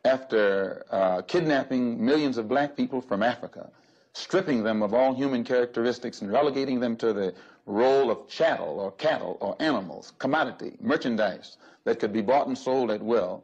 after 0.03 0.85
uh, 0.91 1.21
kidnapping 1.21 2.03
millions 2.03 2.37
of 2.37 2.47
black 2.47 2.75
people 2.75 3.01
from 3.01 3.23
Africa, 3.23 3.71
stripping 4.17 4.63
them 4.63 4.81
of 4.81 4.93
all 4.93 5.13
human 5.13 5.43
characteristics 5.43 6.21
and 6.21 6.31
relegating 6.31 6.79
them 6.79 6.95
to 6.97 7.13
the 7.13 7.33
role 7.67 8.09
of 8.09 8.27
chattel 8.27 8.79
or 8.79 8.91
cattle 8.93 9.37
or 9.41 9.55
animals, 9.59 10.13
commodity, 10.17 10.75
merchandise 10.81 11.57
that 11.83 11.99
could 11.99 12.11
be 12.11 12.21
bought 12.21 12.47
and 12.47 12.57
sold 12.57 12.89
at 12.89 13.01
will. 13.01 13.43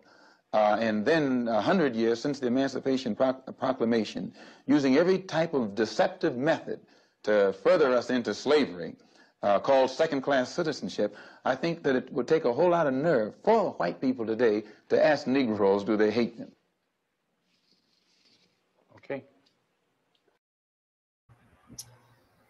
Uh, 0.52 0.78
and 0.80 1.06
then 1.06 1.48
a 1.48 1.62
hundred 1.62 1.96
years 1.96 2.22
since 2.22 2.40
the 2.40 2.48
Emancipation 2.48 3.16
Proclamation, 3.16 4.34
using 4.66 4.98
every 4.98 5.20
type 5.20 5.54
of 5.54 5.76
deceptive 5.76 6.38
method 6.38 6.80
to 7.24 7.54
further 7.64 7.94
us 7.94 8.10
into 8.10 8.34
slavery, 8.34 8.96
uh, 9.44 9.60
called 9.60 9.90
second-class 9.90 10.54
citizenship, 10.54 11.16
I 11.44 11.56
think 11.56 11.84
that 11.84 11.96
it 11.96 12.12
would 12.14 12.28
take 12.28 12.46
a 12.46 12.54
whole 12.54 12.70
lot 12.70 12.88
of 12.88 12.94
nerve 12.94 13.36
for 13.44 13.72
white 13.74 14.00
people 14.00 14.26
today 14.26 14.64
to 14.90 15.06
ask 15.06 15.28
Negroes, 15.28 15.84
do 15.84 15.98
they 15.98 16.12
hate 16.12 16.38
them? 16.38 16.52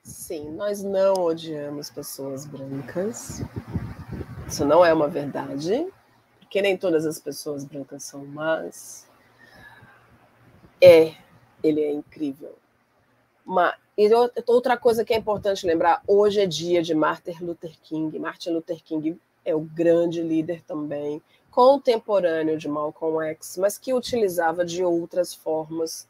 Sim, 0.04 0.50
nós 0.50 0.84
não 0.84 1.14
odiamos 1.14 1.90
pessoas 1.90 2.46
brancas. 2.46 3.42
Isso 4.46 4.66
não 4.66 4.84
é 4.84 4.94
uma 4.94 5.08
verdade, 5.08 5.88
porque 6.42 6.62
nem 6.62 6.76
todas 6.76 7.06
as 7.06 7.20
pessoas 7.20 7.64
brancas 7.64 8.04
são 8.04 8.26
más. 8.26 9.08
É, 10.82 11.16
ele 11.64 11.82
é 11.82 11.94
incrível. 11.94 12.54
Mas, 13.46 13.76
e 13.98 14.10
outra 14.46 14.76
coisa 14.76 15.06
que 15.06 15.14
é 15.14 15.18
importante 15.18 15.66
lembrar, 15.66 16.04
hoje 16.06 16.42
é 16.42 16.46
dia 16.46 16.82
de 16.82 16.94
Martin 16.94 17.38
Luther 17.40 17.74
King. 17.82 18.20
Martin 18.20 18.50
Luther 18.50 18.84
King 18.84 19.18
é 19.46 19.56
o 19.56 19.62
grande 19.62 20.22
líder 20.22 20.62
também, 20.64 21.22
contemporâneo 21.50 22.58
de 22.58 22.68
Malcolm 22.68 23.26
X, 23.28 23.58
mas 23.58 23.78
que 23.78 23.94
utilizava 23.94 24.66
de 24.66 24.84
outras 24.84 25.34
formas 25.34 26.06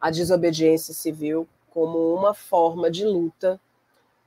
a 0.00 0.12
desobediência 0.12 0.94
civil 0.94 1.48
como 1.72 2.14
uma 2.14 2.34
forma 2.34 2.90
de 2.90 3.04
luta 3.04 3.60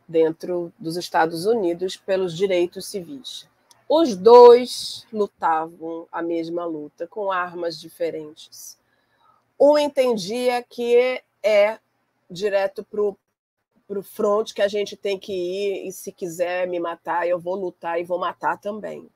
dentro 0.08 0.74
dos 0.80 0.98
Estados 0.98 1.46
Unidos 1.46 1.96
pelos 1.96 2.36
direitos 2.36 2.88
civis. 2.88 3.48
Os 3.88 4.16
dois 4.16 5.06
lutavam 5.14 6.08
a 6.12 6.22
mesma 6.22 6.66
luta 6.66 7.08
com 7.08 7.32
armas 7.32 7.80
diferentes. 7.80 8.78
Um 9.60 9.78
entendia 9.78 10.64
que 10.64 11.22
é 11.44 11.80
direto 12.30 12.84
para 12.84 14.00
o 14.00 14.04
front 14.04 14.52
que 14.52 14.62
a 14.62 14.68
gente 14.68 14.98
tem 14.98 15.20
que 15.20 15.32
ir, 15.32 15.88
e 15.88 15.92
se 15.92 16.12
quiser 16.12 16.68
me 16.68 16.80
matar, 16.80 17.28
eu 17.28 17.40
vou 17.40 17.56
lutar 17.56 18.00
e 18.00 18.04
vou 18.04 18.18
matar 18.18 18.60
também. 18.60 19.08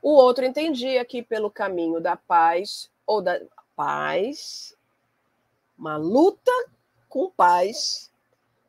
O 0.00 0.12
outro 0.12 0.44
entendia 0.44 1.04
que 1.04 1.22
pelo 1.22 1.50
caminho 1.50 2.00
da 2.00 2.16
paz, 2.16 2.88
ou 3.04 3.20
da 3.20 3.40
paz, 3.74 4.76
uma 5.76 5.96
luta 5.96 6.52
com 7.08 7.30
paz. 7.30 8.10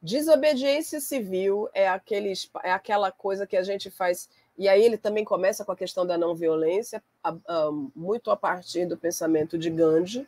Desobediência 0.02 1.00
civil 1.00 1.70
é, 1.74 1.88
aquele, 1.88 2.34
é 2.64 2.72
aquela 2.72 3.12
coisa 3.12 3.46
que 3.46 3.58
a 3.58 3.64
gente 3.64 3.92
faz. 3.92 4.30
E 4.58 4.68
aí 4.68 4.84
ele 4.84 4.98
também 4.98 5.26
começa 5.26 5.66
com 5.66 5.72
a 5.72 5.76
questão 5.76 6.06
da 6.06 6.18
não 6.18 6.36
violência, 6.36 7.04
muito 7.96 8.32
a 8.32 8.38
partir 8.38 8.86
do 8.86 8.98
pensamento 8.98 9.58
de 9.58 9.70
Gandhi. 9.70 10.28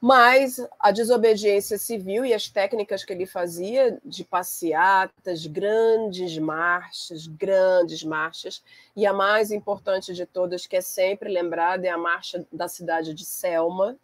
Mas 0.00 0.58
a 0.78 0.90
desobediência 0.90 1.76
civil 1.76 2.24
e 2.24 2.32
as 2.32 2.48
técnicas 2.48 3.04
que 3.04 3.12
ele 3.12 3.26
fazia 3.26 4.00
de 4.02 4.24
passeatas, 4.24 5.44
grandes 5.44 6.38
marchas, 6.38 7.26
grandes 7.26 8.02
marchas, 8.02 8.62
e 8.96 9.04
a 9.04 9.12
mais 9.12 9.50
importante 9.50 10.14
de 10.14 10.24
todas, 10.24 10.66
que 10.66 10.76
é 10.76 10.80
sempre 10.80 11.30
lembrada, 11.30 11.86
é 11.86 11.90
a 11.90 11.98
marcha 11.98 12.46
da 12.50 12.66
cidade 12.66 13.12
de 13.12 13.26
Selma, 13.26 13.98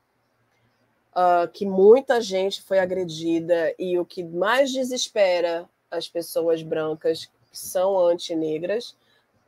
uh, 1.16 1.48
que 1.50 1.64
muita 1.64 2.20
gente 2.20 2.62
foi 2.62 2.78
agredida 2.78 3.74
e 3.78 3.98
o 3.98 4.04
que 4.04 4.22
mais 4.22 4.70
desespera 4.70 5.68
as 5.90 6.06
pessoas 6.06 6.62
brancas 6.62 7.26
que 7.50 7.58
são 7.58 7.98
antinegras, 7.98 8.94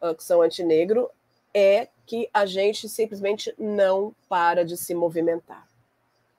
uh, 0.01 0.15
que 0.15 0.25
são 0.25 0.41
antinegro, 0.41 1.11
é 1.53 1.89
que 2.07 2.29
a 2.33 2.47
gente 2.47 2.89
simplesmente 2.89 3.55
não 3.59 4.15
para 4.29 4.65
de 4.65 4.77
se 4.77 4.95
movimentar. 4.95 5.69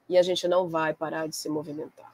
E 0.08 0.18
a 0.18 0.22
gente 0.22 0.48
não 0.48 0.68
vai 0.68 0.92
parar 0.92 1.28
de 1.28 1.36
se 1.36 1.48
movimentar. 1.48 2.12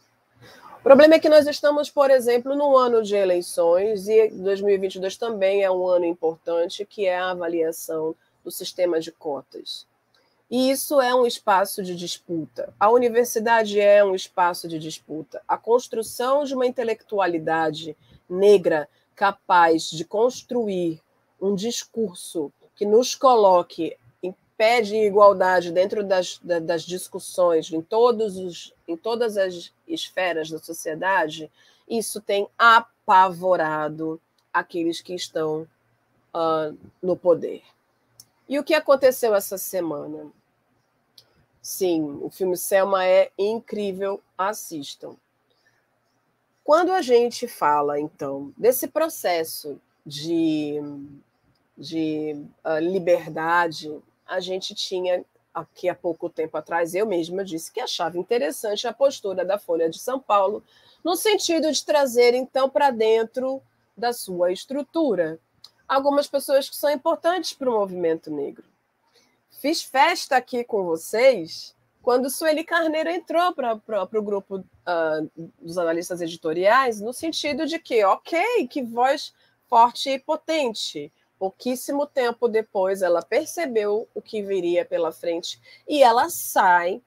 O 0.79 0.83
problema 0.83 1.15
é 1.15 1.19
que 1.19 1.29
nós 1.29 1.47
estamos, 1.47 1.91
por 1.91 2.11
exemplo, 2.11 2.55
num 2.55 2.77
ano 2.77 3.03
de 3.03 3.17
eleições 3.17 4.07
e 4.07 4.29
2022 4.29 5.17
também 5.17 5.65
é 5.65 5.71
um 5.71 5.87
ano 5.89 6.05
importante, 6.05 6.85
que 6.85 7.07
é 7.07 7.19
a 7.19 7.31
avaliação 7.31 8.15
do 8.45 8.51
sistema 8.51 9.01
de 9.01 9.11
cotas. 9.11 9.87
E 10.51 10.71
isso 10.71 11.01
é 11.01 11.13
um 11.15 11.27
espaço 11.27 11.83
de 11.83 11.97
disputa. 11.97 12.73
A 12.79 12.89
universidade 12.91 13.81
é 13.81 14.05
um 14.05 14.15
espaço 14.15 14.69
de 14.69 14.79
disputa. 14.79 15.43
A 15.47 15.59
construção 15.59 16.45
de 16.45 16.55
uma 16.55 16.67
intelectualidade 16.67 17.97
negra 18.29 18.89
capaz 19.15 19.91
de 19.91 20.05
construir 20.05 21.03
um 21.41 21.55
discurso 21.55 22.53
que 22.77 22.85
nos 22.85 23.15
coloque 23.15 23.97
em 24.23 24.35
pé 24.57 24.81
de 24.83 24.95
igualdade 24.95 25.73
dentro 25.73 26.05
das, 26.05 26.39
das 26.43 26.83
discussões, 26.83 27.73
em, 27.73 27.83
todos 27.83 28.37
os, 28.37 28.73
em 28.87 28.97
todas 28.97 29.37
as 29.37 29.73
esferas 29.89 30.51
da 30.51 30.59
sociedade, 30.59 31.51
isso 31.89 32.21
tem 32.21 32.49
apavorado 32.59 34.21
aqueles 34.53 35.01
que 35.01 35.15
estão 35.15 35.67
uh, 36.35 36.77
no 37.03 37.17
poder. 37.17 37.63
E 38.49 38.59
o 38.59 38.65
que 38.65 38.75
aconteceu 38.75 39.35
essa 39.35 39.59
semana? 39.59 40.31
Sim, 41.61 42.21
o 42.23 42.31
filme 42.31 42.57
Selma 42.57 43.05
é 43.05 43.31
incrível, 43.37 44.23
assistam. 44.39 45.17
Quando 46.63 46.93
a 46.93 47.03
gente 47.03 47.49
fala, 47.49 47.99
então, 47.99 48.53
desse 48.57 48.87
processo 48.87 49.81
de, 50.05 50.81
de 51.77 52.41
uh, 52.65 52.79
liberdade, 52.79 53.93
a 54.25 54.39
gente 54.39 54.77
tinha, 54.77 55.25
aqui 55.53 55.89
há 55.89 55.95
pouco 55.95 56.31
tempo 56.31 56.57
atrás, 56.57 56.95
eu 56.95 57.05
mesma 57.05 57.45
disse 57.45 57.73
que 57.73 57.81
achava 57.81 58.17
interessante 58.17 58.87
a 58.87 58.93
postura 58.93 59.45
da 59.45 59.59
Folha 59.59 59.91
de 59.91 59.99
São 59.99 60.21
Paulo, 60.21 60.63
no 61.03 61.17
sentido 61.17 61.71
de 61.73 61.85
trazer, 61.85 62.33
então, 62.33 62.71
para 62.71 62.91
dentro 62.91 63.61
da 63.97 64.13
sua 64.13 64.53
estrutura 64.53 65.41
algumas 65.89 66.27
pessoas 66.27 66.69
que 66.69 66.77
são 66.77 66.91
importantes 66.91 67.53
para 67.53 67.71
o 67.71 67.73
movimento 67.73 68.31
negro. 68.31 68.65
Fiz 69.51 69.83
festa 69.83 70.37
aqui 70.37 70.65
com 70.65 70.85
vocês 70.85 71.75
quando 72.03 72.31
Sueli 72.31 72.63
Carneiro 72.63 73.11
entrou 73.11 73.53
para 73.53 74.09
o 74.13 74.23
grupo 74.23 74.59
uh, 74.59 75.31
dos 75.61 75.77
analistas 75.77 76.21
editoriais, 76.21 77.01
no 77.01 77.13
sentido 77.13 77.67
de 77.67 77.79
que, 77.79 78.05
ok, 78.05 78.69
que 78.69 78.83
voz 78.83 79.35
forte 79.69 80.11
e 80.11 80.19
potente, 80.19 81.13
Pouquíssimo 81.39 82.07
tempo 82.07 82.49
depois, 82.49 83.03
ela 83.03 83.21
percebeu 83.21 84.09
o 84.15 84.23
que 84.23 84.41
viria 84.43 84.87
pela 84.87 85.13
frente 85.13 85.61
e 85.87 86.03
ela 86.03 86.31
sai. 86.31 87.03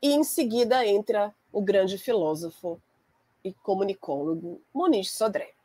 E 0.00 0.12
em 0.12 0.22
seguida 0.22 0.86
entra 0.86 1.34
o 1.52 1.60
grande 1.60 1.98
filósofo 1.98 2.80
e 3.42 3.52
comunicólogo 3.52 4.62
Muniz 4.72 5.10
Sodré. 5.10 5.57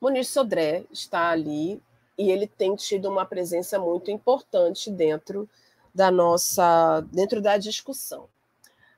Muniz 0.00 0.28
Sodré 0.28 0.84
está 0.92 1.30
ali 1.30 1.82
e 2.16 2.30
ele 2.30 2.46
tem 2.46 2.74
tido 2.74 3.08
uma 3.08 3.24
presença 3.24 3.78
muito 3.78 4.10
importante 4.10 4.90
dentro 4.90 5.48
da 5.94 6.10
nossa, 6.10 7.00
dentro 7.12 7.40
da 7.40 7.56
discussão. 7.56 8.28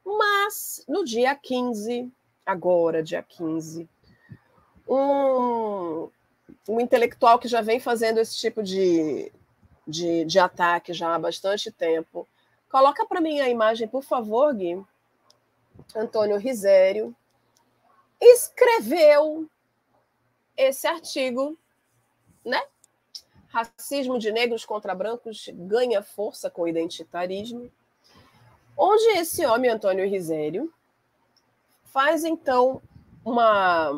Mas 0.04 0.84
no 0.88 1.04
dia 1.04 1.34
15, 1.34 2.10
agora, 2.44 3.02
dia 3.02 3.22
15, 3.22 3.88
um, 4.88 6.08
um 6.68 6.80
intelectual 6.80 7.38
que 7.38 7.48
já 7.48 7.60
vem 7.60 7.78
fazendo 7.78 8.18
esse 8.18 8.36
tipo 8.36 8.62
de, 8.62 9.30
de, 9.86 10.24
de 10.24 10.38
ataque 10.38 10.92
já 10.92 11.14
há 11.14 11.18
bastante 11.18 11.70
tempo. 11.70 12.26
Coloca 12.70 13.06
para 13.06 13.20
mim 13.20 13.40
a 13.40 13.48
imagem, 13.48 13.88
por 13.88 14.02
favor, 14.02 14.54
Gui. 14.54 14.84
Antônio 15.94 16.36
Risério 16.36 17.14
escreveu 18.20 19.48
esse 20.62 20.86
artigo, 20.86 21.58
né? 22.44 22.62
Racismo 23.48 24.18
de 24.18 24.30
negros 24.30 24.64
contra 24.64 24.94
brancos 24.94 25.48
ganha 25.52 26.02
força 26.02 26.50
com 26.50 26.68
identitarismo. 26.68 27.70
Onde 28.76 29.04
esse 29.18 29.44
homem, 29.44 29.70
Antônio 29.70 30.08
Risério, 30.08 30.72
faz 31.84 32.24
então 32.24 32.80
uma 33.24 33.92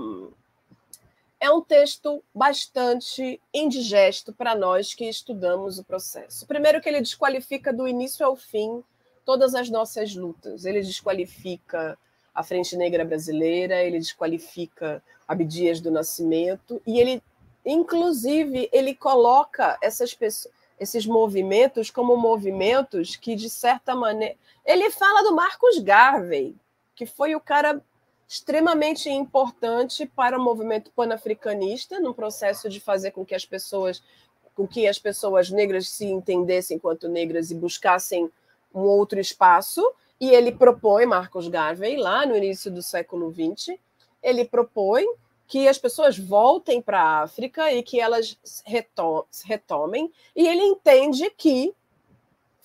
é 1.39 1.51
um 1.51 1.61
texto 1.61 2.23
bastante 2.33 3.41
indigesto 3.53 4.33
para 4.33 4.55
nós 4.55 4.95
que 4.95 5.09
estudamos 5.09 5.77
o 5.77 5.85
processo. 5.85 6.47
Primeiro, 6.47 6.81
que 6.81 6.89
ele 6.89 7.01
desqualifica 7.01 7.73
do 7.73 7.89
início 7.89 8.25
ao 8.25 8.37
fim 8.37 8.83
todas 9.25 9.53
as 9.55 9.69
nossas 9.69 10.15
lutas. 10.15 10.65
Ele 10.65 10.81
desqualifica 10.81 11.99
a 12.35 12.43
Frente 12.43 12.77
Negra 12.77 13.05
Brasileira, 13.05 13.83
ele 13.83 13.99
desqualifica 13.99 15.03
Abdias 15.27 15.81
do 15.81 15.91
Nascimento 15.91 16.81
e 16.87 16.99
ele, 16.99 17.23
inclusive, 17.65 18.69
ele 18.73 18.95
coloca 18.95 19.79
essas 19.83 20.15
pessoas, 20.15 20.53
esses 20.79 21.07
movimentos 21.07 21.91
como 21.91 22.17
movimentos 22.17 23.15
que, 23.17 23.37
de 23.37 23.49
certa 23.49 23.95
maneira, 23.95 24.35
ele 24.65 24.91
fala 24.91 25.23
do 25.23 25.35
Marcos 25.35 25.79
Garvey, 25.79 26.57
que 26.95 27.07
foi 27.07 27.35
o 27.35 27.41
cara 27.41 27.81
extremamente 28.27 29.11
importante 29.11 30.07
para 30.07 30.39
o 30.39 30.43
movimento 30.43 30.91
panafricanista, 30.91 32.01
no 32.01 32.15
processo 32.15 32.69
de 32.69 32.81
fazer 32.81 33.11
com 33.11 33.25
que 33.25 33.35
as 33.35 33.45
pessoas 33.45 34.03
com 34.55 34.67
que 34.67 34.87
as 34.87 34.99
pessoas 34.99 35.51
negras 35.51 35.89
se 35.89 36.05
entendessem 36.05 36.77
enquanto 36.77 37.09
negras 37.09 37.51
e 37.51 37.55
buscassem 37.55 38.31
um 38.75 38.81
outro 38.81 39.19
espaço. 39.19 39.83
E 40.23 40.31
ele 40.31 40.53
propõe, 40.53 41.05
Marcos 41.05 41.49
Garvey, 41.49 41.97
lá 41.97 42.25
no 42.25 42.37
início 42.37 42.71
do 42.71 42.81
século 42.81 43.35
XX, 43.35 43.77
ele 44.23 44.45
propõe 44.45 45.05
que 45.49 45.67
as 45.67 45.79
pessoas 45.79 46.17
voltem 46.17 46.81
para 46.81 47.03
a 47.03 47.23
África 47.23 47.73
e 47.73 47.83
que 47.83 47.99
elas 47.99 48.39
retomem. 49.45 50.13
E 50.37 50.47
ele 50.47 50.63
entende 50.63 51.29
que 51.31 51.75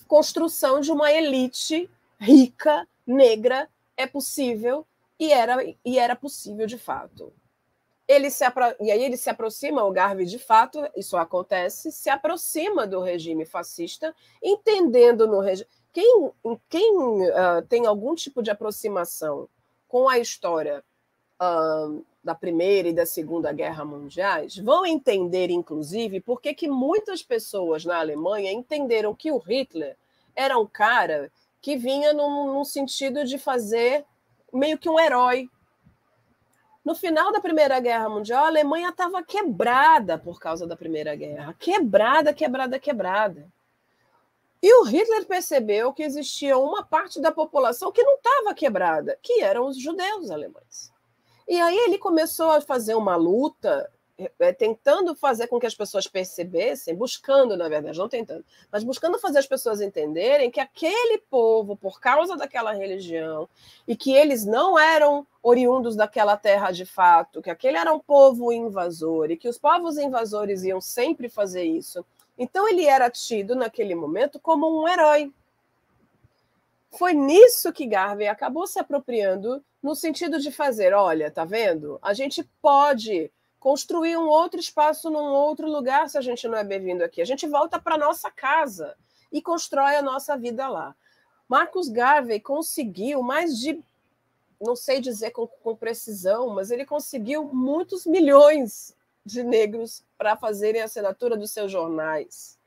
construção 0.07 0.79
de 0.79 0.91
uma 0.91 1.11
elite 1.11 1.89
rica, 2.19 2.87
negra, 3.07 3.67
é 3.97 4.05
possível 4.05 4.85
e 5.19 5.33
era, 5.33 5.57
e 5.83 5.97
era 5.97 6.15
possível 6.15 6.67
de 6.67 6.77
fato. 6.77 7.33
Ele 8.07 8.29
se 8.29 8.45
e 8.79 8.91
aí 8.91 9.03
ele 9.03 9.17
se 9.17 9.29
aproxima, 9.29 9.83
o 9.83 9.91
Garvey 9.91 10.25
de 10.25 10.39
fato, 10.39 10.79
isso 10.95 11.17
acontece, 11.17 11.91
se 11.91 12.09
aproxima 12.09 12.87
do 12.87 13.01
regime 13.01 13.45
fascista, 13.45 14.15
entendendo 14.41 15.27
no 15.27 15.39
regime. 15.39 15.67
Quem, 15.91 16.31
quem 16.69 16.93
uh, 16.95 17.61
tem 17.67 17.85
algum 17.85 18.15
tipo 18.15 18.41
de 18.41 18.49
aproximação 18.49 19.49
com 19.87 20.07
a 20.07 20.19
história 20.19 20.83
uh, 21.41 22.05
da 22.23 22.35
Primeira 22.35 22.89
e 22.89 22.93
da 22.93 23.05
Segunda 23.05 23.51
Guerra 23.51 23.83
Mundiais 23.83 24.57
vão 24.57 24.85
entender, 24.85 25.49
inclusive, 25.49 26.21
por 26.21 26.41
que, 26.41 26.53
que 26.53 26.67
muitas 26.67 27.23
pessoas 27.23 27.83
na 27.83 27.99
Alemanha 27.99 28.51
entenderam 28.51 29.15
que 29.15 29.31
o 29.31 29.37
Hitler 29.37 29.97
era 30.35 30.57
um 30.57 30.67
cara 30.67 31.31
que 31.61 31.75
vinha 31.75 32.13
num, 32.13 32.53
num 32.53 32.63
sentido 32.63 33.25
de 33.25 33.37
fazer 33.37 34.05
meio 34.53 34.77
que 34.77 34.89
um 34.89 34.99
herói. 34.99 35.49
No 36.87 36.95
final 36.95 37.33
da 37.33 37.41
Primeira 37.41 37.81
Guerra 37.81 38.07
Mundial, 38.07 38.45
a 38.45 38.47
Alemanha 38.47 38.87
estava 38.91 39.21
quebrada 39.21 40.17
por 40.17 40.39
causa 40.39 40.65
da 40.65 40.73
Primeira 40.73 41.13
Guerra. 41.17 41.53
Quebrada, 41.59 42.33
quebrada, 42.33 42.79
quebrada. 42.79 43.51
E 44.63 44.73
o 44.73 44.83
Hitler 44.83 45.25
percebeu 45.25 45.91
que 45.91 46.01
existia 46.01 46.57
uma 46.57 46.85
parte 46.85 47.19
da 47.19 47.29
população 47.29 47.91
que 47.91 48.01
não 48.01 48.15
estava 48.15 48.53
quebrada, 48.53 49.19
que 49.21 49.41
eram 49.41 49.67
os 49.67 49.77
judeus 49.77 50.31
alemães. 50.31 50.89
E 51.45 51.59
aí 51.59 51.77
ele 51.77 51.97
começou 51.97 52.51
a 52.51 52.61
fazer 52.61 52.95
uma 52.95 53.17
luta 53.17 53.91
é, 54.39 54.51
tentando 54.51 55.15
fazer 55.15 55.45
com 55.47 55.59
que 55.59 55.67
as 55.67 55.75
pessoas 55.75 56.07
percebessem, 56.07 56.95
buscando, 56.95 57.55
na 57.55 57.69
verdade, 57.69 57.99
não 57.99 58.09
tentando, 58.09 58.43
mas 58.71 58.83
buscando 58.83 59.19
fazer 59.19 59.37
as 59.37 59.45
pessoas 59.45 59.79
entenderem 59.79 60.49
que 60.49 60.59
aquele 60.59 61.19
povo, 61.29 61.75
por 61.75 61.99
causa 61.99 62.35
daquela 62.35 62.73
religião, 62.73 63.47
e 63.87 63.95
que 63.95 64.11
eles 64.11 64.43
não 64.43 64.77
eram 64.77 65.25
oriundos 65.43 65.95
daquela 65.95 66.35
terra 66.35 66.71
de 66.71 66.83
fato, 66.83 67.43
que 67.43 67.49
aquele 67.51 67.77
era 67.77 67.93
um 67.93 67.99
povo 67.99 68.51
invasor, 68.51 69.29
e 69.29 69.37
que 69.37 69.47
os 69.47 69.59
povos 69.59 69.97
invasores 69.97 70.63
iam 70.63 70.81
sempre 70.81 71.29
fazer 71.29 71.63
isso. 71.63 72.03
Então 72.37 72.67
ele 72.67 72.85
era 72.85 73.11
tido 73.11 73.55
naquele 73.55 73.93
momento 73.93 74.39
como 74.39 74.81
um 74.81 74.87
herói. 74.87 75.31
Foi 76.97 77.13
nisso 77.13 77.71
que 77.71 77.85
Garvey 77.85 78.27
acabou 78.27 78.65
se 78.65 78.79
apropriando, 78.79 79.63
no 79.81 79.95
sentido 79.95 80.39
de 80.39 80.51
fazer: 80.51 80.93
olha, 80.93 81.29
tá 81.29 81.45
vendo? 81.45 81.99
A 82.01 82.13
gente 82.13 82.43
pode 82.61 83.31
construir 83.59 84.17
um 84.17 84.27
outro 84.27 84.59
espaço 84.59 85.09
num 85.09 85.19
outro 85.19 85.69
lugar 85.69 86.09
se 86.09 86.17
a 86.17 86.21
gente 86.21 86.47
não 86.47 86.57
é 86.57 86.63
bem-vindo 86.63 87.03
aqui. 87.03 87.21
A 87.21 87.25
gente 87.25 87.47
volta 87.47 87.79
para 87.79 87.97
nossa 87.97 88.29
casa 88.29 88.95
e 89.31 89.41
constrói 89.41 89.95
a 89.95 90.01
nossa 90.01 90.37
vida 90.37 90.67
lá. 90.67 90.95
Marcus 91.47 91.87
Garvey 91.89 92.39
conseguiu 92.39 93.21
mais 93.21 93.57
de, 93.57 93.81
não 94.59 94.75
sei 94.75 94.99
dizer 94.99 95.31
com, 95.31 95.47
com 95.47 95.75
precisão, 95.75 96.49
mas 96.49 96.71
ele 96.71 96.85
conseguiu 96.85 97.45
muitos 97.45 98.05
milhões 98.05 98.95
de 99.25 99.43
negros 99.43 100.03
para 100.17 100.37
fazerem 100.37 100.81
a 100.81 100.85
assinatura 100.85 101.37
dos 101.37 101.51
seus 101.51 101.71
jornais. 101.71 102.57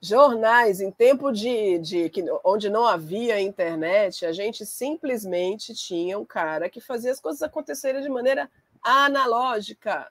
Jornais, 0.00 0.80
em 0.80 0.92
tempo 0.92 1.32
de, 1.32 1.78
de 1.78 2.08
que, 2.10 2.24
onde 2.44 2.70
não 2.70 2.86
havia 2.86 3.40
internet, 3.40 4.24
a 4.24 4.32
gente 4.32 4.64
simplesmente 4.64 5.74
tinha 5.74 6.16
um 6.16 6.24
cara 6.24 6.70
que 6.70 6.80
fazia 6.80 7.10
as 7.10 7.20
coisas 7.20 7.42
acontecerem 7.42 8.00
de 8.00 8.08
maneira 8.08 8.48
analógica. 8.88 10.10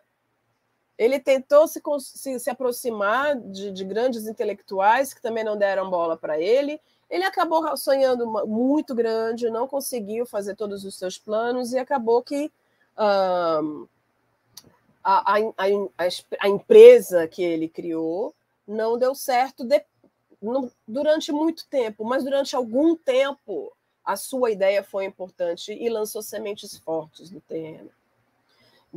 Ele 0.98 1.20
tentou 1.20 1.68
se, 1.68 1.82
se, 2.00 2.40
se 2.40 2.50
aproximar 2.50 3.36
de, 3.36 3.72
de, 3.72 3.84
grandes 3.84 4.28
intelectuais 4.28 5.14
que 5.14 5.22
também 5.22 5.44
não 5.44 5.58
deram 5.58 5.90
bola 5.90 6.18
para 6.18 6.40
ele. 6.40 6.80
Ele 7.10 7.24
acabou 7.24 7.76
sonhando 7.78 8.26
muito 8.48 8.94
grande, 8.94 9.50
não 9.50 9.68
conseguiu 9.68 10.26
fazer 10.26 10.56
todos 10.56 10.84
os 10.84 10.96
seus 10.96 11.18
planos 11.18 11.72
e 11.72 11.78
acabou 11.78 12.22
que 12.22 12.52
um, 12.98 13.88
a, 15.04 15.36
a, 15.36 15.40
a, 15.40 16.08
a, 16.42 16.50
empresa 16.50 17.28
que 17.28 17.44
ele 17.44 17.70
criou 17.70 18.36
não 18.68 18.98
deu 18.98 19.16
certo 19.16 19.64
de, 19.64 19.82
no, 20.42 20.70
durante 20.88 21.32
muito 21.32 21.66
tempo, 21.68 22.04
mas 22.04 22.24
durante 22.24 22.56
algum 22.56 22.96
tempo 22.96 23.72
a 24.04 24.16
sua 24.16 24.52
ideia 24.52 24.84
foi 24.84 25.06
importante 25.06 25.72
e 25.72 25.90
lançou 25.90 26.22
sementes 26.22 26.78
fortes 26.78 27.30
no 27.32 27.40
terreno. 27.42 27.90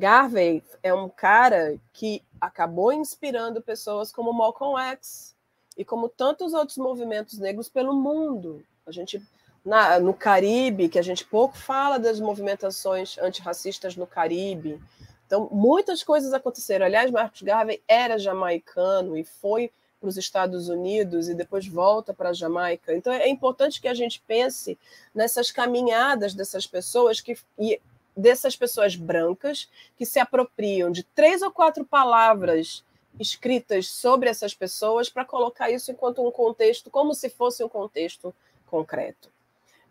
Garvey 0.01 0.65
é 0.83 0.93
um 0.95 1.09
cara 1.09 1.79
que 1.93 2.23
acabou 2.41 2.91
inspirando 2.91 3.61
pessoas 3.61 4.11
como 4.11 4.33
Malcolm 4.33 4.81
X 4.93 5.37
e 5.77 5.85
como 5.85 6.09
tantos 6.09 6.55
outros 6.55 6.79
movimentos 6.79 7.39
negros 7.39 7.69
pelo 7.69 7.95
mundo. 7.95 8.65
A 8.87 8.91
gente 8.91 9.23
na, 9.65 10.01
no 10.01 10.15
Caribe, 10.15 10.89
que 10.89 10.99
a 10.99 11.03
gente 11.03 11.25
pouco 11.25 11.57
fala 11.57 11.99
das 11.99 12.19
movimentações 12.19 13.19
antirracistas 13.19 13.95
no 13.95 14.07
Caribe. 14.07 14.81
Então, 15.27 15.49
muitas 15.53 16.03
coisas 16.03 16.33
aconteceram. 16.33 16.87
Aliás, 16.87 17.11
Marcos 17.11 17.43
Garvey 17.43 17.83
era 17.87 18.19
jamaicano 18.19 19.17
e 19.17 19.23
foi 19.23 19.71
para 20.01 20.09
os 20.09 20.17
Estados 20.17 20.71
Unidos 20.71 21.29
e 21.29 21.35
depois 21.35 21.67
volta 21.67 22.15
para 22.15 22.31
a 22.31 22.33
Jamaica. 22.33 22.95
Então, 22.95 23.13
é 23.13 23.29
importante 23.29 23.81
que 23.81 23.87
a 23.87 23.95
gente 23.95 24.21
pense 24.27 24.79
nessas 25.15 25.53
caminhadas 25.53 26.33
dessas 26.33 26.67
pessoas 26.67 27.21
que 27.21 27.37
e 27.59 27.79
dessas 28.17 28.57
pessoas 28.57 28.97
brancas 28.97 29.71
que 29.97 30.05
se 30.05 30.19
apropriam 30.19 30.91
de 30.91 31.03
três 31.03 31.43
ou 31.43 31.51
quatro 31.51 31.85
palavras 31.85 32.85
escritas 33.19 33.89
sobre 33.89 34.29
essas 34.29 34.55
pessoas 34.55 35.09
para 35.09 35.25
colocar 35.25 35.71
isso 35.71 35.91
enquanto 35.91 36.27
um 36.27 36.31
contexto, 36.31 36.91
como 36.91 37.15
se 37.15 37.29
fosse 37.29 37.63
um 37.63 37.69
contexto 37.69 38.35
concreto. 38.67 39.31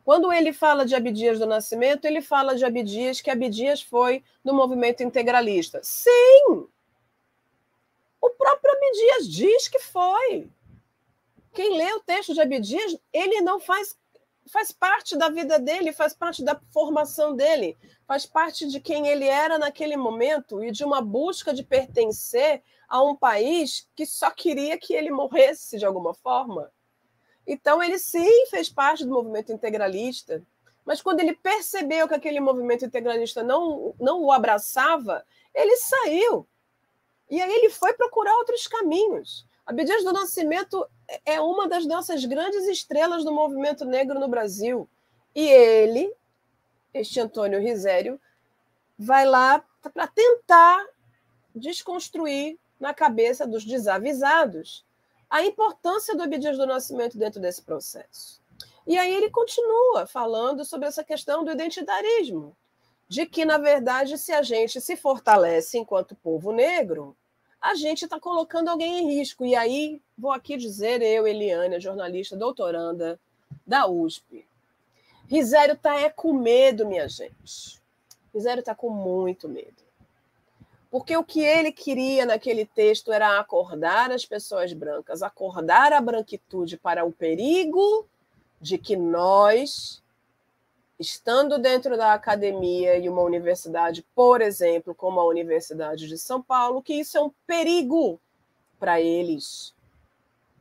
Quando 0.06 0.32
ele 0.34 0.54
fala 0.54 0.86
de 0.86 0.96
Abdias 0.96 1.38
do 1.38 1.46
Nascimento, 1.46 2.06
ele 2.06 2.22
fala 2.22 2.56
de 2.56 2.66
Abdias 2.66 3.22
que 3.22 3.30
Abdias 3.30 3.82
foi 3.82 4.24
no 4.44 4.54
movimento 4.54 5.04
integralista. 5.04 5.82
Sim! 5.84 6.68
O 8.22 8.30
Abdias 8.90 9.28
diz 9.30 9.68
que 9.68 9.80
foi. 9.80 10.50
Quem 11.54 11.78
lê 11.78 11.94
o 11.94 12.00
texto 12.00 12.34
de 12.34 12.42
Abdias, 12.42 12.98
ele 13.14 13.42
não 13.42 13.60
faz 13.60 13.98
faz 14.52 14.72
parte 14.72 15.16
da 15.16 15.30
vida 15.30 15.60
dele, 15.60 15.94
faz 15.94 16.14
parte 16.14 16.44
da 16.44 16.60
formação 16.72 17.36
dele, 17.36 17.78
faz 18.08 18.26
parte 18.26 18.68
de 18.68 18.80
quem 18.80 19.08
ele 19.08 19.26
era 19.26 19.60
naquele 19.60 19.96
momento 19.96 20.64
e 20.64 20.72
de 20.72 20.84
uma 20.84 21.02
busca 21.02 21.54
de 21.54 21.64
pertencer 21.64 22.64
a 22.88 23.02
um 23.04 23.16
país 23.16 23.88
que 23.96 24.06
só 24.06 24.32
queria 24.32 24.78
que 24.78 24.94
ele 24.94 25.12
morresse 25.12 25.78
de 25.78 25.86
alguma 25.86 26.14
forma. 26.14 26.72
Então, 27.46 27.82
ele 27.82 28.00
sim 28.00 28.48
fez 28.48 28.70
parte 28.70 29.06
do 29.06 29.12
movimento 29.12 29.52
integralista, 29.52 30.44
mas 30.84 31.02
quando 31.02 31.20
ele 31.20 31.36
percebeu 31.36 32.08
que 32.08 32.16
aquele 32.16 32.40
movimento 32.40 32.84
integralista 32.84 33.44
não, 33.44 33.94
não 34.00 34.22
o 34.24 34.32
abraçava, 34.32 35.24
ele 35.54 35.76
saiu. 35.78 36.48
E 37.30 37.40
aí 37.40 37.52
ele 37.52 37.70
foi 37.70 37.94
procurar 37.94 38.36
outros 38.38 38.66
caminhos. 38.66 39.46
Abdias 39.70 40.04
do 40.04 40.12
Nascimento 40.12 40.84
é 41.24 41.40
uma 41.40 41.68
das 41.68 41.86
nossas 41.86 42.26
grandes 42.26 42.68
estrelas 42.68 43.24
do 43.24 43.32
movimento 43.32 43.86
negro 43.86 44.20
no 44.20 44.28
Brasil. 44.28 44.90
E 45.36 45.48
ele, 45.48 46.12
este 46.92 47.20
Antônio 47.20 47.62
Risério, 47.62 48.20
vai 48.98 49.28
lá 49.28 49.64
para 49.94 50.08
tentar 50.08 50.84
desconstruir 51.54 52.58
na 52.80 52.96
cabeça 52.96 53.46
dos 53.46 53.64
desavisados 53.64 54.84
a 55.30 55.44
importância 55.44 56.16
do 56.16 56.24
Abdias 56.24 56.58
do 56.58 56.66
Nascimento 56.66 57.16
dentro 57.16 57.40
desse 57.40 57.62
processo. 57.62 58.42
E 58.88 58.98
aí 58.98 59.14
ele 59.14 59.30
continua 59.30 60.08
falando 60.08 60.66
sobre 60.66 60.88
essa 60.88 61.04
questão 61.04 61.44
do 61.44 61.52
identitarismo, 61.52 62.58
de 63.08 63.28
que, 63.28 63.46
na 63.46 63.60
verdade, 63.60 64.18
se 64.18 64.32
a 64.32 64.42
gente 64.42 64.82
se 64.82 64.96
fortalece 64.96 65.78
enquanto 65.78 66.16
povo 66.16 66.52
negro, 66.52 67.16
a 67.62 67.76
gente 67.76 68.06
está 68.06 68.20
colocando 68.20 68.70
alguém 68.70 69.00
em 69.00 69.16
risco. 69.16 69.46
E 69.46 69.56
aí, 69.56 70.02
vou 70.18 70.32
aqui 70.32 70.58
dizer, 70.58 71.02
eu, 71.02 71.28
Eliane, 71.28 71.80
jornalista 71.80 72.36
doutoranda 72.36 73.20
da 73.66 73.88
USP, 73.88 74.46
Risério 75.30 75.74
está 75.74 75.96
é 76.00 76.10
com 76.10 76.34
medo, 76.34 76.88
minha 76.88 77.08
gente. 77.08 77.80
Risério 78.34 78.62
está 78.62 78.74
com 78.74 78.90
muito 78.90 79.48
medo. 79.48 79.78
Porque 80.90 81.16
o 81.16 81.24
que 81.24 81.42
ele 81.42 81.72
queria 81.72 82.26
naquele 82.26 82.66
texto 82.66 83.12
era 83.12 83.40
acordar 83.40 84.12
as 84.12 84.26
pessoas 84.26 84.74
brancas, 84.74 85.22
acordar 85.22 85.94
a 85.94 86.02
branquitude 86.02 86.78
para 86.78 87.06
o 87.06 87.12
perigo 87.12 88.08
de 88.60 88.80
que 88.80 88.96
nós, 88.96 90.02
estando 91.00 91.58
dentro 91.58 91.96
da 91.96 92.14
academia 92.14 92.98
e 92.98 93.08
uma 93.08 93.22
universidade, 93.22 94.06
por 94.14 94.42
exemplo, 94.42 94.94
como 94.94 95.20
a 95.20 95.26
Universidade 95.26 96.08
de 96.08 96.18
São 96.18 96.42
Paulo, 96.42 96.82
que 96.82 96.94
isso 96.94 97.18
é 97.18 97.22
um 97.22 97.32
perigo 97.48 98.20
para 98.78 99.00
eles, 99.00 99.74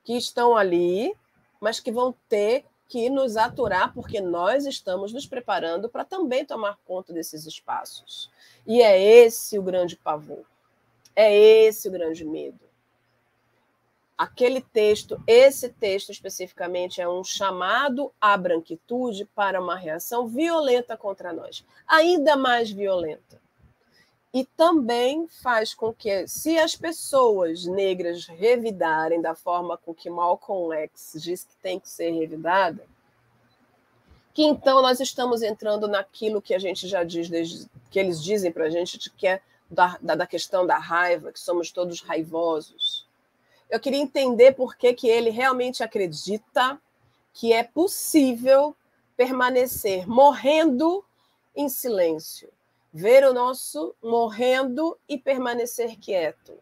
que 0.04 0.16
estão 0.16 0.56
ali, 0.56 1.12
mas 1.60 1.80
que 1.80 1.90
vão 1.90 2.14
ter 2.28 2.64
que 2.88 3.10
nos 3.10 3.36
aturar, 3.36 3.92
porque 3.92 4.20
nós 4.20 4.64
estamos 4.64 5.12
nos 5.12 5.26
preparando 5.26 5.88
para 5.88 6.04
também 6.04 6.44
tomar 6.44 6.78
conta 6.86 7.12
desses 7.12 7.44
espaços. 7.44 8.30
E 8.66 8.80
é 8.80 9.00
esse 9.00 9.58
o 9.58 9.62
grande 9.62 9.96
pavor, 9.96 10.44
é 11.14 11.36
esse 11.36 11.88
o 11.88 11.92
grande 11.92 12.24
medo. 12.24 12.67
Aquele 14.18 14.60
texto, 14.60 15.22
esse 15.28 15.68
texto 15.68 16.10
especificamente, 16.10 17.00
é 17.00 17.08
um 17.08 17.22
chamado 17.22 18.12
à 18.20 18.36
branquitude 18.36 19.24
para 19.26 19.62
uma 19.62 19.76
reação 19.76 20.26
violenta 20.26 20.96
contra 20.96 21.32
nós, 21.32 21.64
ainda 21.86 22.36
mais 22.36 22.68
violenta. 22.68 23.40
E 24.34 24.44
também 24.44 25.26
faz 25.28 25.72
com 25.72 25.94
que, 25.94 26.26
se 26.26 26.58
as 26.58 26.74
pessoas 26.74 27.64
negras 27.64 28.26
revidarem 28.26 29.22
da 29.22 29.34
forma 29.34 29.78
com 29.78 29.94
que 29.94 30.10
Malcolm 30.10 30.74
X 30.74 31.12
diz 31.22 31.44
que 31.44 31.56
tem 31.62 31.78
que 31.78 31.88
ser 31.88 32.10
revidada, 32.10 32.84
que 34.34 34.44
então 34.44 34.82
nós 34.82 35.00
estamos 35.00 35.42
entrando 35.42 35.88
naquilo 35.88 36.42
que 36.42 36.54
a 36.54 36.58
gente 36.58 36.86
já 36.86 37.02
diz, 37.02 37.28
desde, 37.28 37.66
que 37.90 37.98
eles 37.98 38.22
dizem 38.22 38.52
para 38.52 38.66
a 38.66 38.70
gente, 38.70 39.10
que 39.10 39.26
é 39.26 39.40
da, 39.70 39.98
da, 40.00 40.26
questão 40.26 40.66
da 40.66 40.78
raiva, 40.78 41.32
que 41.32 41.40
somos 41.40 41.72
todos 41.72 42.00
raivosos. 42.02 43.07
Eu 43.70 43.78
queria 43.78 44.00
entender 44.00 44.52
por 44.52 44.76
que, 44.76 44.92
que 44.94 45.08
ele 45.08 45.30
realmente 45.30 45.82
acredita 45.82 46.80
que 47.34 47.52
é 47.52 47.62
possível 47.62 48.74
permanecer 49.16 50.06
morrendo 50.08 51.04
em 51.54 51.68
silêncio 51.68 52.48
ver 52.92 53.24
o 53.24 53.34
nosso 53.34 53.94
morrendo 54.02 54.98
e 55.08 55.18
permanecer 55.18 55.96
quieto, 55.98 56.54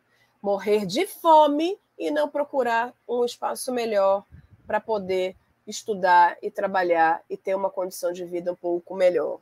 morrer 0.42 0.84
de 0.84 1.06
fome 1.06 1.78
e 1.98 2.10
não 2.10 2.28
procurar 2.28 2.92
um 3.08 3.24
espaço 3.24 3.72
melhor 3.72 4.24
para 4.66 4.80
poder 4.80 5.36
estudar 5.66 6.36
e 6.42 6.50
trabalhar 6.50 7.22
e 7.30 7.36
ter 7.36 7.54
uma 7.54 7.70
condição 7.70 8.12
de 8.12 8.24
vida 8.24 8.52
um 8.52 8.56
pouco 8.56 8.94
melhor. 8.94 9.38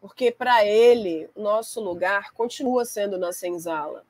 Porque 0.00 0.30
para 0.30 0.64
ele, 0.64 1.28
nosso 1.36 1.80
lugar 1.80 2.32
continua 2.32 2.84
sendo 2.84 3.18
na 3.18 3.32
senzala. 3.32 4.04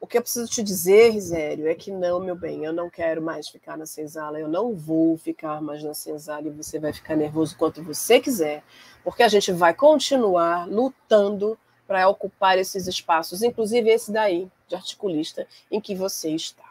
O 0.00 0.06
que 0.06 0.16
eu 0.16 0.22
preciso 0.22 0.50
te 0.50 0.62
dizer, 0.62 1.10
Risério, 1.10 1.68
é 1.68 1.74
que 1.74 1.92
não, 1.92 2.18
meu 2.20 2.34
bem, 2.34 2.64
eu 2.64 2.72
não 2.72 2.88
quero 2.88 3.20
mais 3.20 3.48
ficar 3.48 3.76
na 3.76 3.84
senzala, 3.84 4.40
eu 4.40 4.48
não 4.48 4.74
vou 4.74 5.18
ficar 5.18 5.60
mais 5.60 5.82
na 5.84 5.92
senzala 5.92 6.48
e 6.48 6.50
você 6.50 6.78
vai 6.78 6.90
ficar 6.90 7.14
nervoso 7.14 7.54
quanto 7.54 7.82
você 7.82 8.18
quiser, 8.18 8.64
porque 9.04 9.22
a 9.22 9.28
gente 9.28 9.52
vai 9.52 9.74
continuar 9.74 10.66
lutando 10.66 11.58
para 11.86 12.08
ocupar 12.08 12.56
esses 12.56 12.86
espaços, 12.86 13.42
inclusive 13.42 13.90
esse 13.90 14.10
daí, 14.10 14.50
de 14.66 14.74
articulista, 14.74 15.46
em 15.70 15.78
que 15.78 15.94
você 15.94 16.30
está. 16.30 16.70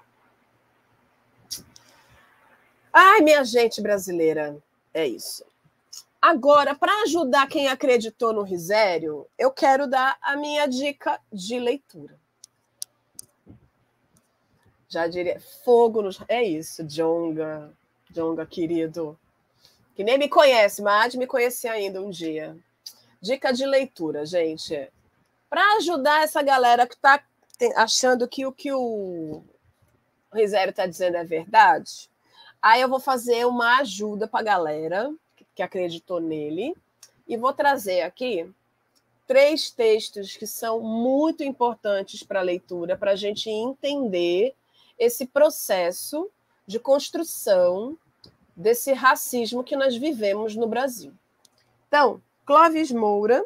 Ai, 2.91 3.21
minha 3.21 3.43
gente 3.43 3.79
brasileira, 3.79 4.57
é 4.91 5.05
isso. 5.07 5.45
Agora, 6.19 6.73
para 6.73 7.03
ajudar 7.03 7.47
quem 7.47 7.67
acreditou 7.67 8.33
no 8.33 8.41
Risério, 8.41 9.27
eu 9.37 9.51
quero 9.51 9.87
dar 9.87 10.17
a 10.21 10.35
minha 10.35 10.65
dica 10.65 11.19
de 11.31 11.59
leitura. 11.59 12.18
Já 14.89 15.07
diria, 15.07 15.39
fogo 15.63 16.01
nos. 16.01 16.19
É 16.27 16.43
isso, 16.43 16.83
Jonga. 16.83 17.71
Jonga, 18.09 18.45
querido. 18.45 19.17
Que 19.95 20.03
nem 20.03 20.17
me 20.17 20.27
conhece, 20.27 20.81
mas 20.81 21.13
me 21.13 21.27
conhecer 21.27 21.67
ainda 21.67 22.01
um 22.01 22.09
dia. 22.09 22.57
Dica 23.21 23.53
de 23.53 23.65
leitura, 23.65 24.25
gente. 24.25 24.91
Para 25.47 25.75
ajudar 25.77 26.23
essa 26.23 26.41
galera 26.41 26.87
que 26.87 26.95
está 26.95 27.23
achando 27.75 28.27
que 28.27 28.45
o 28.45 28.51
que 28.51 28.71
o 28.71 29.43
Risério 30.33 30.71
está 30.71 30.85
dizendo 30.85 31.17
é 31.17 31.23
verdade, 31.23 32.09
aí 32.61 32.81
eu 32.81 32.87
vou 32.87 32.99
fazer 32.99 33.45
uma 33.45 33.79
ajuda 33.79 34.27
para 34.27 34.39
a 34.39 34.43
galera 34.43 35.13
que 35.53 35.61
acreditou 35.61 36.21
nele 36.21 36.73
e 37.27 37.35
vou 37.35 37.51
trazer 37.51 38.01
aqui 38.01 38.49
três 39.27 39.69
textos 39.69 40.37
que 40.37 40.47
são 40.47 40.79
muito 40.79 41.43
importantes 41.43 42.23
para 42.23 42.39
a 42.39 42.43
leitura, 42.43 42.97
para 42.97 43.11
a 43.11 43.15
gente 43.15 43.49
entender 43.49 44.55
esse 44.99 45.25
processo 45.25 46.29
de 46.67 46.77
construção 46.77 47.97
desse 48.55 48.91
racismo 48.91 49.63
que 49.63 49.75
nós 49.75 49.95
vivemos 49.95 50.55
no 50.55 50.67
Brasil. 50.67 51.13
Então, 51.87 52.21
Clóvis 52.45 52.91
Moura 52.91 53.43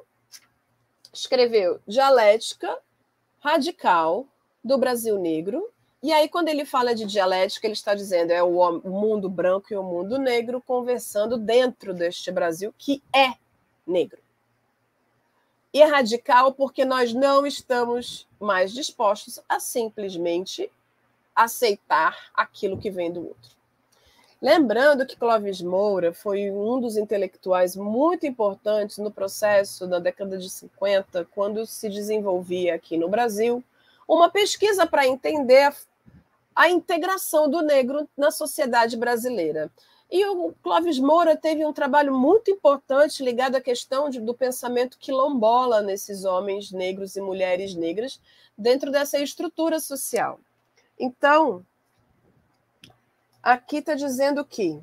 escreveu 1.13 1.79
Dialética 1.87 2.77
Radical 3.39 4.25
do 4.63 4.77
Brasil 4.77 5.19
Negro. 5.19 5.69
E 6.01 6.11
aí, 6.11 6.27
quando 6.27 6.49
ele 6.49 6.65
fala 6.65 6.95
de 6.95 7.05
dialética, 7.05 7.67
ele 7.67 7.73
está 7.73 7.93
dizendo 7.93 8.31
é 8.31 8.41
o 8.41 8.81
mundo 8.81 9.29
branco 9.29 9.67
e 9.71 9.77
o 9.77 9.83
mundo 9.83 10.17
negro 10.17 10.61
conversando 10.61 11.37
dentro 11.37 11.93
deste 11.93 12.31
Brasil 12.31 12.73
que 12.77 13.01
é 13.15 13.35
negro. 13.85 14.19
E 15.73 15.81
é 15.81 15.85
radical 15.85 16.53
porque 16.53 16.83
nós 16.83 17.13
não 17.13 17.45
estamos 17.45 18.27
mais 18.39 18.73
dispostos 18.73 19.39
a 19.47 19.59
simplesmente 19.59 20.69
aceitar 21.35 22.17
aquilo 22.33 22.77
que 22.77 22.89
vem 22.89 23.11
do 23.11 23.27
outro. 23.27 23.53
Lembrando 24.43 25.05
que 25.05 25.15
Clóvis 25.15 25.61
Moura 25.61 26.13
foi 26.13 26.51
um 26.51 26.81
dos 26.81 26.97
intelectuais 26.97 27.77
muito 27.77 28.27
importantes 28.27 28.97
no 28.97 29.09
processo 29.09 29.87
da 29.87 29.99
década 29.99 30.37
de 30.37 30.49
50, 30.49 31.25
quando 31.33 31.65
se 31.65 31.89
desenvolvia 31.89 32.75
aqui 32.75 32.97
no 32.97 33.07
Brasil 33.07 33.63
uma 34.05 34.29
pesquisa 34.29 34.85
para 34.85 35.07
entender 35.07 35.73
a, 36.53 36.69
integração 36.69 37.49
do 37.49 37.61
negro 37.61 38.05
na 38.17 38.31
sociedade 38.31 38.97
brasileira. 38.97 39.71
E 40.11 40.25
o 40.25 40.53
Clóvis 40.61 40.99
Moura 40.99 41.37
teve 41.37 41.65
um 41.65 41.71
trabalho 41.71 42.13
muito 42.13 42.51
importante 42.51 43.23
ligado 43.23 43.55
à 43.55 43.61
questão 43.61 44.09
de, 44.09 44.19
do 44.19 44.33
pensamento 44.33 44.97
quilombola 44.99 45.81
nesses 45.81 46.25
homens 46.25 46.69
negros 46.69 47.15
e 47.15 47.21
mulheres 47.21 47.75
negras 47.75 48.19
dentro 48.57 48.91
dessa 48.91 49.17
estrutura 49.19 49.79
social. 49.79 50.37
Então, 50.99 51.65
aqui 53.41 53.77
está 53.77 53.95
dizendo 53.95 54.43
que 54.45 54.81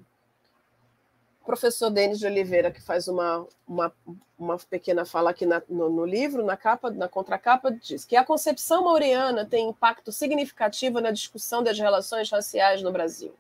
professor 1.45 1.91
Denis 1.91 2.19
de 2.19 2.27
Oliveira, 2.27 2.71
que 2.71 2.81
faz 2.81 3.09
uma, 3.09 3.45
uma, 3.67 3.93
uma 4.39 4.57
pequena 4.59 5.05
fala 5.05 5.31
aqui 5.31 5.45
na, 5.45 5.61
no, 5.69 5.91
no, 5.91 6.05
livro, 6.05 6.45
na 6.45 6.57
capa, 6.57 6.91
na 6.91 7.09
contracapa, 7.09 7.73
diz 7.73 8.05
que 8.05 8.15
a 8.15 8.25
concepção 8.25 8.85
mauriana 8.85 9.45
tem 9.45 9.69
impacto 9.69 10.13
significativo 10.13 11.01
na 11.01 11.11
discussão 11.11 11.63
das 11.63 11.77
relações 11.77 12.31
raciais 12.31 12.83
no 12.83 12.93
Brasil. 12.93 13.35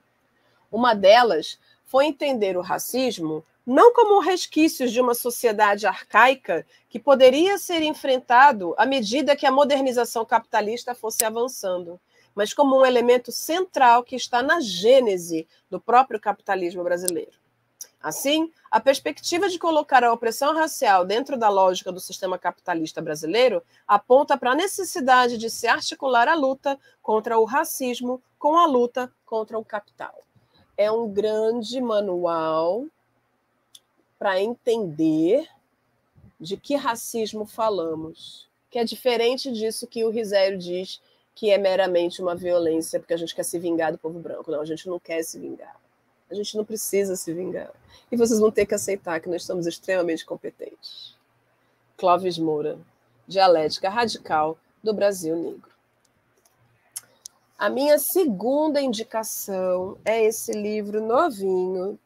Uma 0.72 0.92
delas 0.92 1.58
foi 1.84 2.06
entender 2.06 2.56
o 2.56 2.62
racismo 2.62 3.44
não 3.64 3.92
como 3.92 4.20
resquícios 4.20 4.90
de 4.90 5.00
uma 5.00 5.14
sociedade 5.14 5.86
arcaica 5.86 6.66
que 6.88 6.98
poderia 6.98 7.58
ser 7.58 7.82
enfrentado 7.82 8.74
à 8.76 8.84
medida 8.84 9.36
que 9.36 9.46
a 9.46 9.52
modernização 9.52 10.24
capitalista 10.24 10.94
fosse 10.94 11.24
avançando, 11.24 12.00
mas 12.34 12.52
como 12.52 12.78
um 12.78 12.86
elemento 12.86 13.32
central 13.32 14.02
que 14.02 14.16
está 14.16 14.42
na 14.42 14.60
gênese 14.60 15.46
do 15.68 15.80
próprio 15.80 16.20
capitalismo 16.20 16.82
brasileiro. 16.82 17.40
Assim, 18.02 18.50
a 18.70 18.80
perspectiva 18.80 19.48
de 19.48 19.58
colocar 19.58 20.02
a 20.02 20.12
opressão 20.12 20.54
racial 20.54 21.04
dentro 21.04 21.36
da 21.36 21.50
lógica 21.50 21.92
do 21.92 22.00
sistema 22.00 22.38
capitalista 22.38 23.02
brasileiro 23.02 23.62
aponta 23.86 24.38
para 24.38 24.52
a 24.52 24.54
necessidade 24.54 25.36
de 25.36 25.50
se 25.50 25.66
articular 25.66 26.26
a 26.26 26.34
luta 26.34 26.78
contra 27.02 27.38
o 27.38 27.44
racismo 27.44 28.22
com 28.38 28.56
a 28.56 28.64
luta 28.64 29.12
contra 29.26 29.58
o 29.58 29.64
capital. 29.64 30.18
É 30.78 30.90
um 30.90 31.12
grande 31.12 31.78
manual 31.78 32.86
para 34.18 34.40
entender 34.40 35.46
de 36.40 36.56
que 36.56 36.76
racismo 36.76 37.44
falamos, 37.44 38.48
que 38.70 38.78
é 38.78 38.84
diferente 38.84 39.52
disso 39.52 39.86
que 39.86 40.04
o 40.04 40.10
Risério 40.10 40.56
diz 40.56 41.02
que 41.40 41.50
é 41.50 41.56
meramente 41.56 42.20
uma 42.20 42.36
violência 42.36 43.00
porque 43.00 43.14
a 43.14 43.16
gente 43.16 43.34
quer 43.34 43.44
se 43.44 43.58
vingar 43.58 43.90
do 43.90 43.96
povo 43.96 44.18
branco. 44.18 44.50
Não, 44.50 44.60
a 44.60 44.64
gente 44.66 44.86
não 44.86 45.00
quer 45.00 45.22
se 45.22 45.38
vingar. 45.38 45.74
A 46.30 46.34
gente 46.34 46.54
não 46.54 46.66
precisa 46.66 47.16
se 47.16 47.32
vingar. 47.32 47.72
E 48.12 48.16
vocês 48.16 48.38
vão 48.38 48.50
ter 48.50 48.66
que 48.66 48.74
aceitar 48.74 49.18
que 49.20 49.28
nós 49.30 49.42
somos 49.44 49.66
extremamente 49.66 50.22
competentes. 50.26 51.16
Clóvis 51.96 52.36
Moura, 52.36 52.78
Dialética 53.26 53.88
Radical 53.88 54.58
do 54.84 54.92
Brasil 54.92 55.34
Negro. 55.34 55.70
A 57.58 57.70
minha 57.70 57.98
segunda 57.98 58.82
indicação 58.82 59.96
é 60.04 60.22
esse 60.22 60.52
livro 60.52 61.00
novinho 61.00 61.98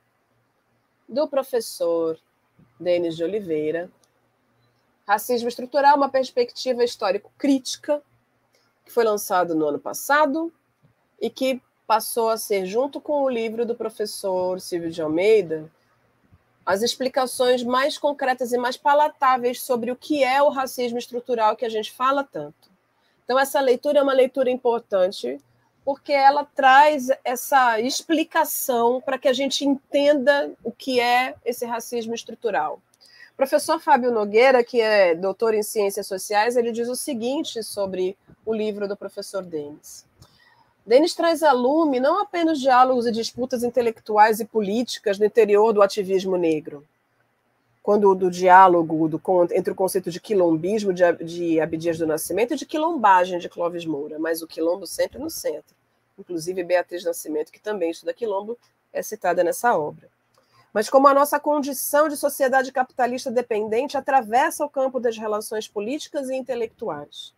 do 1.09 1.27
professor 1.27 2.17
Denis 2.79 3.17
de 3.17 3.25
Oliveira, 3.25 3.91
Racismo 5.05 5.49
Estrutural, 5.49 5.97
uma 5.97 6.09
perspectiva 6.09 6.85
histórico-crítica, 6.85 8.01
que 8.85 8.93
foi 8.93 9.05
lançado 9.05 9.55
no 9.55 9.67
ano 9.67 9.79
passado 9.79 10.53
e 11.21 11.31
que 11.31 11.61
passou 11.87 12.31
a 12.31 12.37
ser, 12.37 12.67
junto 12.67 13.01
com 13.01 13.23
o 13.23 13.29
livro 13.29 13.65
do 13.65 13.75
professor 13.75 14.61
Silvio 14.61 14.91
de 14.91 15.03
Almeida, 15.03 15.71
as 16.65 16.83
explicações 16.83 17.63
mais 17.63 17.99
concretas 17.99 18.53
e 18.53 18.59
mais 18.59 18.77
palatáveis 18.77 19.61
sobre 19.61 19.91
o 19.91 19.97
que 19.97 20.25
é 20.25 20.43
o 20.43 20.49
racismo 20.49 20.99
estrutural 20.99 21.57
que 21.57 21.65
a 21.65 21.69
gente 21.69 21.93
fala 21.93 22.25
tanto. 22.25 22.71
Então, 23.25 23.39
essa 23.39 23.61
leitura 23.61 23.99
é 23.99 24.03
uma 24.03 24.13
leitura 24.13 24.51
importante, 24.51 25.39
porque 25.85 26.13
ela 26.13 26.45
traz 26.45 27.09
essa 27.23 27.81
explicação 27.81 29.01
para 29.01 29.19
que 29.19 29.29
a 29.29 29.33
gente 29.33 29.65
entenda 29.65 30.53
o 30.63 30.73
que 30.73 31.01
é 31.01 31.35
esse 31.45 31.67
racismo 31.67 32.15
estrutural. 32.15 32.81
O 33.35 33.37
professor 33.37 33.81
Fábio 33.81 34.13
Nogueira, 34.13 34.63
que 34.63 34.81
é 34.81 35.13
doutor 35.13 35.55
em 35.55 35.63
ciências 35.63 36.07
sociais, 36.07 36.57
ele 36.57 36.71
diz 36.71 36.89
o 36.89 36.95
seguinte 36.95 37.65
sobre 37.65 38.17
o 38.47 38.55
livro 38.55 38.87
do 38.87 38.97
professor 38.97 39.43
Denis. 39.43 40.07
Denis 40.87 41.17
traz 41.17 41.43
a 41.43 41.51
lume 41.51 41.99
não 41.99 42.23
apenas 42.23 42.61
diálogos 42.61 43.09
e 43.09 43.13
disputas 43.13 43.65
intelectuais 43.65 44.39
e 44.39 44.45
políticas 44.45 45.19
no 45.19 45.25
interior 45.25 45.73
do 45.73 45.83
ativismo 45.83 46.37
negro, 46.37 46.87
quando 47.83 48.15
do 48.15 48.31
diálogo 48.31 49.09
do, 49.09 49.21
entre 49.51 49.73
o 49.73 49.77
conceito 49.77 50.13
de 50.13 50.21
quilombismo 50.21 50.93
de, 50.93 51.03
de 51.25 51.61
Abdias 51.61 51.99
do 51.99 52.07
Nascimento 52.07 52.55
e 52.55 52.57
de 52.57 52.65
quilombagem 52.65 53.41
de 53.41 53.49
Clóvis 53.49 53.85
Moura, 53.85 54.17
mas 54.17 54.43
o 54.43 54.47
quilombo 54.47 54.87
sempre 54.87 55.19
no 55.19 55.29
centro. 55.29 55.75
Inclusive 56.17 56.63
Beatriz 56.63 57.03
Nascimento, 57.03 57.51
que 57.51 57.61
também 57.61 57.91
estuda 57.91 58.15
quilombo, 58.15 58.57
é 58.93 59.03
citada 59.03 59.43
nessa 59.43 59.77
obra. 59.77 60.14
Mas 60.75 60.91
como 60.91 61.07
a 61.07 61.15
nossa 61.15 61.39
condição 61.39 62.09
de 62.09 62.17
sociedade 62.17 62.73
capitalista 62.73 63.31
dependente 63.31 63.97
atravessa 63.97 64.65
o 64.65 64.69
campo 64.69 64.99
das 64.99 65.17
relações 65.17 65.69
políticas 65.69 66.29
e 66.29 66.35
intelectuais. 66.35 67.33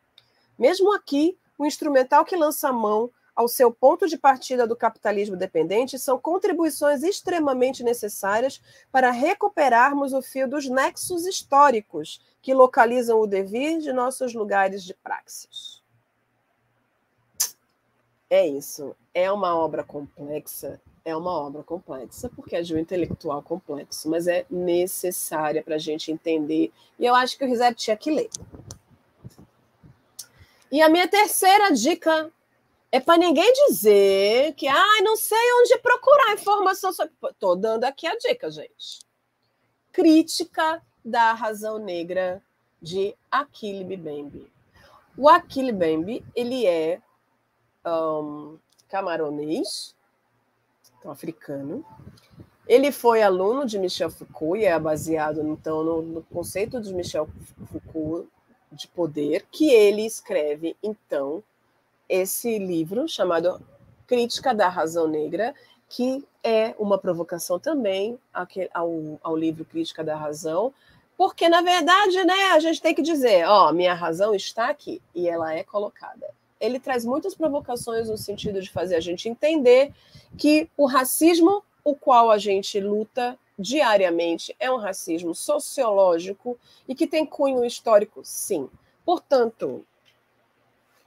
Mesmo 0.59 0.94
aqui, 0.94 1.37
o 1.59 1.66
instrumental 1.66 2.25
que 2.25 2.35
lança 2.35 2.70
a 2.70 2.72
mão 2.72 3.11
ao 3.35 3.46
seu 3.46 3.70
ponto 3.70 4.09
de 4.09 4.16
partida 4.16 4.66
do 4.66 4.75
capitalismo 4.75 5.37
dependente 5.37 5.99
são 5.99 6.18
contribuições 6.18 7.03
extremamente 7.03 7.85
necessárias 7.85 8.62
para 8.90 9.11
recuperarmos 9.11 10.14
o 10.14 10.22
fio 10.22 10.49
dos 10.49 10.66
nexos 10.66 11.27
históricos 11.27 12.22
que 12.40 12.55
localizam 12.55 13.20
o 13.20 13.27
devir 13.27 13.79
de 13.79 13.92
nossos 13.92 14.33
lugares 14.33 14.83
de 14.83 14.94
praxis. 14.94 15.83
É 18.31 18.46
isso. 18.46 18.96
É 19.12 19.31
uma 19.31 19.55
obra 19.55 19.85
complexa. 19.85 20.81
É 21.06 21.16
uma 21.16 21.30
obra 21.30 21.62
complexa, 21.62 22.28
porque 22.34 22.56
é 22.56 22.62
de 22.62 22.74
um 22.74 22.78
intelectual 22.78 23.40
complexo, 23.40 24.10
mas 24.10 24.26
é 24.26 24.44
necessária 24.50 25.62
para 25.62 25.76
a 25.76 25.78
gente 25.78 26.10
entender. 26.10 26.72
E 26.98 27.06
eu 27.06 27.14
acho 27.14 27.38
que 27.38 27.44
o 27.44 27.46
Rizet 27.46 27.76
tinha 27.76 27.96
que 27.96 28.10
ler. 28.10 28.28
E 30.72 30.82
a 30.82 30.88
minha 30.88 31.06
terceira 31.06 31.70
dica 31.70 32.28
é 32.90 32.98
para 32.98 33.18
ninguém 33.18 33.52
dizer 33.68 34.52
que, 34.54 34.66
ah, 34.66 35.02
não 35.02 35.16
sei 35.16 35.38
onde 35.60 35.78
procurar 35.78 36.34
informação 36.34 36.92
sobre. 36.92 37.12
Estou 37.30 37.54
dando 37.54 37.84
aqui 37.84 38.04
a 38.08 38.16
dica, 38.16 38.50
gente. 38.50 39.06
Crítica 39.92 40.82
da 41.04 41.32
razão 41.34 41.78
negra 41.78 42.42
de 42.82 43.14
Achille 43.30 43.96
Mbembe. 43.96 44.50
O 45.16 45.28
Achille 45.28 45.70
Mbembe, 45.70 46.24
ele 46.34 46.66
é 46.66 47.00
um, 47.86 48.58
camaronês, 48.88 49.95
então, 51.06 51.12
africano. 51.12 51.84
Ele 52.66 52.90
foi 52.90 53.22
aluno 53.22 53.64
de 53.64 53.78
Michel 53.78 54.10
Foucault 54.10 54.60
e 54.60 54.64
é 54.64 54.76
baseado, 54.78 55.40
então, 55.46 55.84
no, 55.84 56.02
no 56.02 56.22
conceito 56.24 56.80
de 56.80 56.92
Michel 56.92 57.28
Foucault 57.70 58.28
de 58.72 58.88
poder, 58.88 59.46
que 59.52 59.70
ele 59.70 60.04
escreve, 60.04 60.76
então, 60.82 61.42
esse 62.08 62.58
livro 62.58 63.08
chamado 63.08 63.60
Crítica 64.06 64.52
da 64.52 64.68
Razão 64.68 65.06
Negra, 65.06 65.54
que 65.88 66.26
é 66.42 66.74
uma 66.76 66.98
provocação 66.98 67.58
também 67.60 68.18
ao, 68.74 69.20
ao 69.22 69.36
livro 69.36 69.64
Crítica 69.64 70.02
da 70.02 70.16
Razão, 70.16 70.74
porque, 71.16 71.48
na 71.48 71.62
verdade, 71.62 72.24
né, 72.24 72.50
a 72.52 72.58
gente 72.58 72.82
tem 72.82 72.94
que 72.94 73.00
dizer, 73.00 73.46
ó, 73.46 73.72
minha 73.72 73.94
razão 73.94 74.34
está 74.34 74.68
aqui, 74.68 75.00
e 75.14 75.28
ela 75.28 75.54
é 75.54 75.62
colocada. 75.62 76.26
Ele 76.60 76.80
traz 76.80 77.04
muitas 77.04 77.34
provocações 77.34 78.08
no 78.08 78.16
sentido 78.16 78.60
de 78.60 78.70
fazer 78.70 78.96
a 78.96 79.00
gente 79.00 79.28
entender 79.28 79.92
que 80.36 80.70
o 80.76 80.86
racismo, 80.86 81.62
o 81.84 81.94
qual 81.94 82.30
a 82.30 82.38
gente 82.38 82.80
luta 82.80 83.38
diariamente, 83.58 84.54
é 84.58 84.70
um 84.70 84.76
racismo 84.76 85.34
sociológico 85.34 86.58
e 86.88 86.94
que 86.94 87.06
tem 87.06 87.26
cunho 87.26 87.64
histórico, 87.64 88.20
sim. 88.24 88.68
Portanto, 89.04 89.84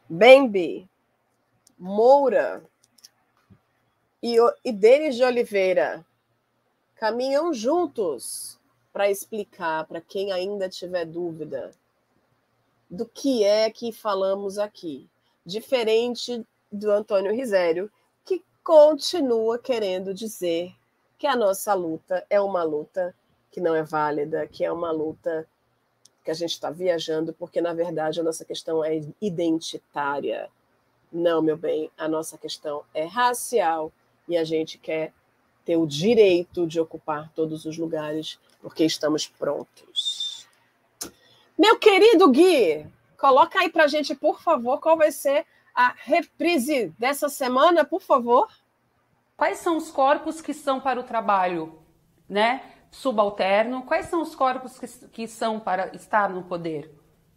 Bembe, 0.07 0.89
Moura 1.77 2.63
e, 4.21 4.37
e 4.65 4.71
Denis 4.71 5.15
de 5.15 5.23
Oliveira 5.23 6.05
caminham 6.95 7.53
juntos 7.53 8.59
para 8.91 9.09
explicar 9.09 9.85
para 9.85 10.01
quem 10.01 10.31
ainda 10.31 10.67
tiver 10.67 11.05
dúvida 11.05 11.71
do 12.89 13.05
que 13.05 13.43
é 13.43 13.69
que 13.69 13.91
falamos 13.91 14.57
aqui. 14.57 15.07
Diferente 15.49 16.45
do 16.71 16.91
Antônio 16.91 17.33
Risério, 17.33 17.91
que 18.23 18.43
continua 18.63 19.57
querendo 19.57 20.13
dizer 20.13 20.71
que 21.17 21.25
a 21.25 21.35
nossa 21.35 21.73
luta 21.73 22.23
é 22.29 22.39
uma 22.39 22.61
luta 22.61 23.15
que 23.49 23.59
não 23.59 23.73
é 23.73 23.81
válida, 23.81 24.45
que 24.45 24.63
é 24.63 24.71
uma 24.71 24.91
luta 24.91 25.47
que 26.23 26.29
a 26.29 26.35
gente 26.35 26.51
está 26.51 26.69
viajando, 26.69 27.33
porque 27.33 27.59
na 27.61 27.73
verdade 27.73 28.19
a 28.19 28.23
nossa 28.23 28.45
questão 28.45 28.85
é 28.85 29.01
identitária. 29.19 30.51
Não, 31.11 31.41
meu 31.41 31.57
bem, 31.57 31.89
a 31.97 32.07
nossa 32.07 32.37
questão 32.37 32.83
é 32.93 33.05
racial 33.05 33.91
e 34.27 34.37
a 34.37 34.43
gente 34.43 34.77
quer 34.77 35.11
ter 35.65 35.77
o 35.77 35.87
direito 35.87 36.67
de 36.67 36.79
ocupar 36.79 37.31
todos 37.33 37.65
os 37.65 37.75
lugares 37.75 38.39
porque 38.61 38.85
estamos 38.85 39.25
prontos. 39.25 40.47
Meu 41.57 41.79
querido 41.79 42.29
Gui, 42.29 42.85
coloca 43.19 43.59
aí 43.59 43.69
para 43.69 43.83
a 43.83 43.87
gente, 43.87 44.15
por 44.15 44.41
favor, 44.41 44.79
qual 44.79 44.97
vai 44.97 45.11
ser 45.11 45.45
a 45.75 45.93
reprise 45.95 46.93
dessa 46.97 47.29
semana, 47.29 47.85
por 47.85 48.01
favor. 48.01 48.47
Quais 49.37 49.59
são 49.59 49.77
os 49.77 49.91
corpos 49.91 50.41
que 50.41 50.53
são 50.53 50.79
para 50.79 50.99
o 50.99 51.03
trabalho, 51.03 51.79
né? 52.27 52.61
subalterno, 52.91 53.83
quais 53.83 54.07
são 54.07 54.19
os 54.21 54.33
corpos 54.35 54.79
que, 54.79 54.87
que 55.09 55.27
são 55.27 55.59
para 55.59 55.95
estar 55.95 56.29
no 56.29 56.41
poder? 56.43 56.91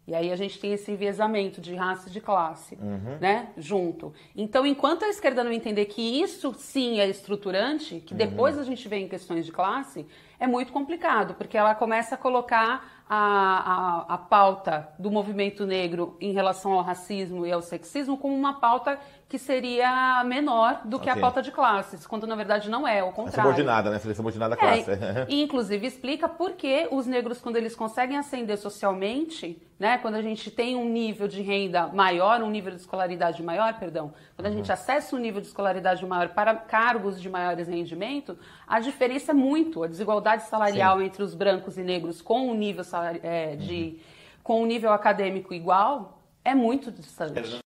E 0.07 0.15
aí 0.15 0.33
a 0.33 0.37
gente 0.37 0.59
tem 0.59 0.73
esse 0.73 0.91
enviesamento 0.91 1.61
de 1.61 1.75
raça 1.75 2.09
e 2.09 2.13
de 2.13 2.21
classe, 2.21 2.75
Uhum. 2.77 3.19
né, 3.21 3.53
junto. 3.57 4.13
Então, 4.35 4.67
enquanto 4.67 5.05
a 5.05 5.09
esquerda 5.09 5.45
não 5.45 5.53
entender 5.53 5.85
que 5.85 6.01
isso 6.23 6.53
sim 6.55 6.99
é 6.99 7.07
estruturante, 7.09 8.01
que 8.01 8.15
depois 8.15 8.59
a 8.59 8.65
gente 8.65 8.89
vê 8.89 8.97
em 8.97 9.09
questões 9.09 9.47
de 9.47 9.53
classe, 9.53 10.07
é 10.43 10.47
muito 10.49 10.73
complicado, 10.73 11.35
porque 11.35 11.57
ela 11.57 11.73
começa 11.73 12.17
a 12.17 12.19
colocar 12.19 12.85
a, 13.09 14.05
a, 14.09 14.15
a 14.15 14.19
pauta 14.19 14.89
do 14.99 15.09
movimento 15.11 15.65
negro 15.65 16.17
em 16.21 16.33
relação 16.33 16.73
ao 16.73 16.83
racismo 16.83 17.47
e 17.47 17.53
ao 17.53 17.63
sexismo 17.63 18.17
como 18.17 18.35
uma 18.35 18.55
pauta 18.55 18.99
que 19.29 19.39
seria 19.39 20.23
menor 20.25 20.81
do 20.85 20.99
que 20.99 21.09
a 21.09 21.13
Ok. 21.13 21.21
pauta 21.23 21.41
de 21.43 21.51
classes, 21.53 22.07
quando 22.07 22.27
na 22.27 22.35
verdade 22.35 22.69
não 22.69 22.87
é, 22.87 23.01
ao 23.01 23.09
É 23.09 23.13
contrário. 23.13 23.43
subordinada, 23.51 23.91
né? 23.91 23.99
Seria 23.99 24.15
subordinada 24.15 24.55
à 24.55 24.59
É, 24.59 24.83
classe. 24.83 24.91
e 25.29 25.43
inclusive 25.43 25.87
explica 25.87 26.29
por 26.29 26.53
que 26.53 26.89
os 26.91 27.07
negros, 27.07 27.41
quando 27.41 27.57
eles 27.57 27.75
conseguem 27.77 28.17
ascender 28.19 28.59
socialmente, 28.59 29.61
né, 29.79 29.99
quando 29.99 30.15
a 30.15 30.23
gente 30.23 30.51
tem 30.51 30.77
um 30.77 30.89
nível 30.89 31.27
de 31.27 31.43
renda 31.43 31.89
maior, 31.89 32.41
um 32.43 32.51
nível 32.51 32.71
de 32.73 32.81
escolaridade 32.81 33.43
maior, 33.43 33.75
perdão, 33.79 34.13
quando 34.37 34.47
a 34.47 34.51
gente 34.51 34.71
acessa 34.71 35.17
um 35.17 35.19
nível 35.19 35.41
de 35.41 35.49
escolaridade 35.49 36.05
maior 36.07 36.29
para 36.29 36.55
cargos 36.55 37.21
de 37.21 37.29
maiores 37.29 37.67
rendimento, 37.69 38.39
a 38.67 38.81
diferença 38.81 39.33
é 39.33 39.35
muito, 39.35 39.83
a 39.83 39.87
desigualdade 39.89 40.32
salarial 40.41 41.03
entre 41.03 41.23
os 41.23 41.35
brancos 41.35 41.77
e 41.77 41.83
negros 41.83 42.23
com 42.23 42.49
um 42.49 42.55
nível 42.55 42.83
salari- 42.85 43.21
é, 43.23 43.57
de 43.57 44.01
com 44.43 44.63
um 44.63 44.67
nível 44.67 44.93
acadêmico 44.93 45.53
igual 45.55 46.19
é 46.45 46.55
muito 46.55 46.91
distante. 46.91 47.61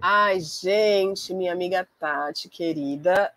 Ai, 0.00 0.40
gente, 0.40 1.34
minha 1.34 1.52
amiga 1.52 1.86
Tati, 1.98 2.48
querida. 2.48 3.30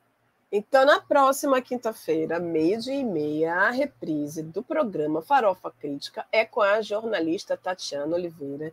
Então, 0.49 0.85
na 0.85 1.01
próxima 1.01 1.59
quinta-feira, 1.61 2.39
meio-dia 2.39 2.93
e 2.93 3.03
meia, 3.03 3.53
a 3.55 3.69
reprise 3.71 4.41
do 4.43 4.63
programa 4.63 5.21
Farofa 5.21 5.71
Crítica 5.71 6.25
é 6.31 6.45
com 6.45 6.61
a 6.61 6.81
jornalista 6.81 7.57
Tatiana 7.57 8.15
Oliveira, 8.15 8.71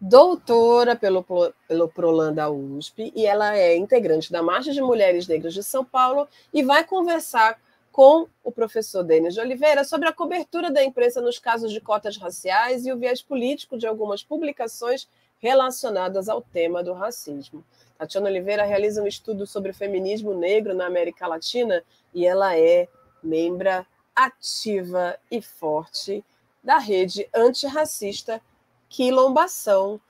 doutora 0.00 0.96
pelo, 0.96 1.24
pelo 1.68 1.88
Prolan 1.88 2.32
da 2.32 2.48
USP, 2.50 3.12
e 3.14 3.26
ela 3.26 3.54
é 3.56 3.76
integrante 3.76 4.32
da 4.32 4.42
Marcha 4.42 4.72
de 4.72 4.80
Mulheres 4.80 5.28
Negras 5.28 5.52
de 5.54 5.62
São 5.62 5.84
Paulo 5.84 6.26
e 6.52 6.62
vai 6.62 6.82
conversar 6.82 7.60
com 7.98 8.28
o 8.44 8.52
professor 8.52 9.02
Denis 9.02 9.34
de 9.34 9.40
Oliveira 9.40 9.82
sobre 9.82 10.06
a 10.06 10.12
cobertura 10.12 10.70
da 10.70 10.84
imprensa 10.84 11.20
nos 11.20 11.36
casos 11.40 11.72
de 11.72 11.80
cotas 11.80 12.16
raciais 12.16 12.86
e 12.86 12.92
o 12.92 12.96
viés 12.96 13.20
político 13.20 13.76
de 13.76 13.88
algumas 13.88 14.22
publicações 14.22 15.08
relacionadas 15.40 16.28
ao 16.28 16.40
tema 16.40 16.80
do 16.80 16.92
racismo. 16.92 17.64
Tatiana 17.98 18.28
Oliveira 18.28 18.62
realiza 18.62 19.02
um 19.02 19.06
estudo 19.08 19.48
sobre 19.48 19.72
feminismo 19.72 20.32
negro 20.32 20.76
na 20.76 20.86
América 20.86 21.26
Latina 21.26 21.82
e 22.14 22.24
ela 22.24 22.56
é 22.56 22.86
membra 23.20 23.84
ativa 24.14 25.18
e 25.28 25.42
forte 25.42 26.24
da 26.62 26.78
rede 26.78 27.28
antirracista 27.34 28.40
Quilombação 28.88 30.00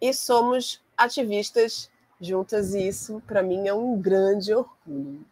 e 0.00 0.14
somos 0.14 0.80
ativistas 0.96 1.90
juntas 2.18 2.72
e 2.72 2.88
isso 2.88 3.22
para 3.26 3.42
mim 3.42 3.68
é 3.68 3.74
um 3.74 4.00
grande 4.00 4.54
orgulho. 4.54 5.30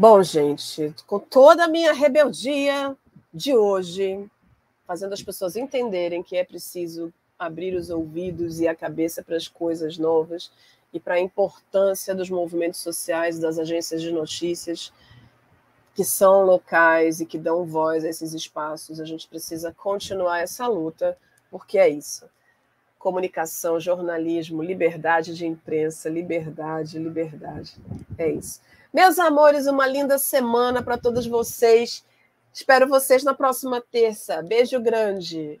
Bom, 0.00 0.22
gente, 0.22 0.94
com 1.06 1.18
toda 1.18 1.64
a 1.64 1.68
minha 1.68 1.92
rebeldia 1.92 2.96
de 3.34 3.54
hoje, 3.54 4.26
fazendo 4.86 5.12
as 5.12 5.22
pessoas 5.22 5.56
entenderem 5.56 6.22
que 6.22 6.36
é 6.36 6.42
preciso 6.42 7.12
abrir 7.38 7.74
os 7.74 7.90
ouvidos 7.90 8.60
e 8.60 8.66
a 8.66 8.74
cabeça 8.74 9.22
para 9.22 9.36
as 9.36 9.46
coisas 9.46 9.98
novas 9.98 10.50
e 10.90 10.98
para 10.98 11.16
a 11.16 11.20
importância 11.20 12.14
dos 12.14 12.30
movimentos 12.30 12.80
sociais, 12.80 13.38
das 13.38 13.58
agências 13.58 14.00
de 14.00 14.10
notícias 14.10 14.90
que 15.94 16.02
são 16.02 16.46
locais 16.46 17.20
e 17.20 17.26
que 17.26 17.36
dão 17.36 17.66
voz 17.66 18.02
a 18.02 18.08
esses 18.08 18.32
espaços. 18.32 19.00
A 19.00 19.04
gente 19.04 19.28
precisa 19.28 19.70
continuar 19.70 20.40
essa 20.40 20.66
luta, 20.66 21.14
porque 21.50 21.76
é 21.76 21.90
isso. 21.90 22.24
Comunicação, 22.98 23.78
jornalismo, 23.78 24.62
liberdade 24.62 25.36
de 25.36 25.46
imprensa, 25.46 26.08
liberdade, 26.08 26.98
liberdade. 26.98 27.76
É 28.16 28.30
isso. 28.30 28.62
Meus 28.92 29.20
amores, 29.20 29.68
uma 29.68 29.86
linda 29.86 30.18
semana 30.18 30.82
para 30.82 30.98
todos 30.98 31.24
vocês. 31.24 32.04
Espero 32.52 32.88
vocês 32.88 33.22
na 33.22 33.32
próxima 33.32 33.80
terça. 33.80 34.42
Beijo 34.42 34.80
grande. 34.80 35.60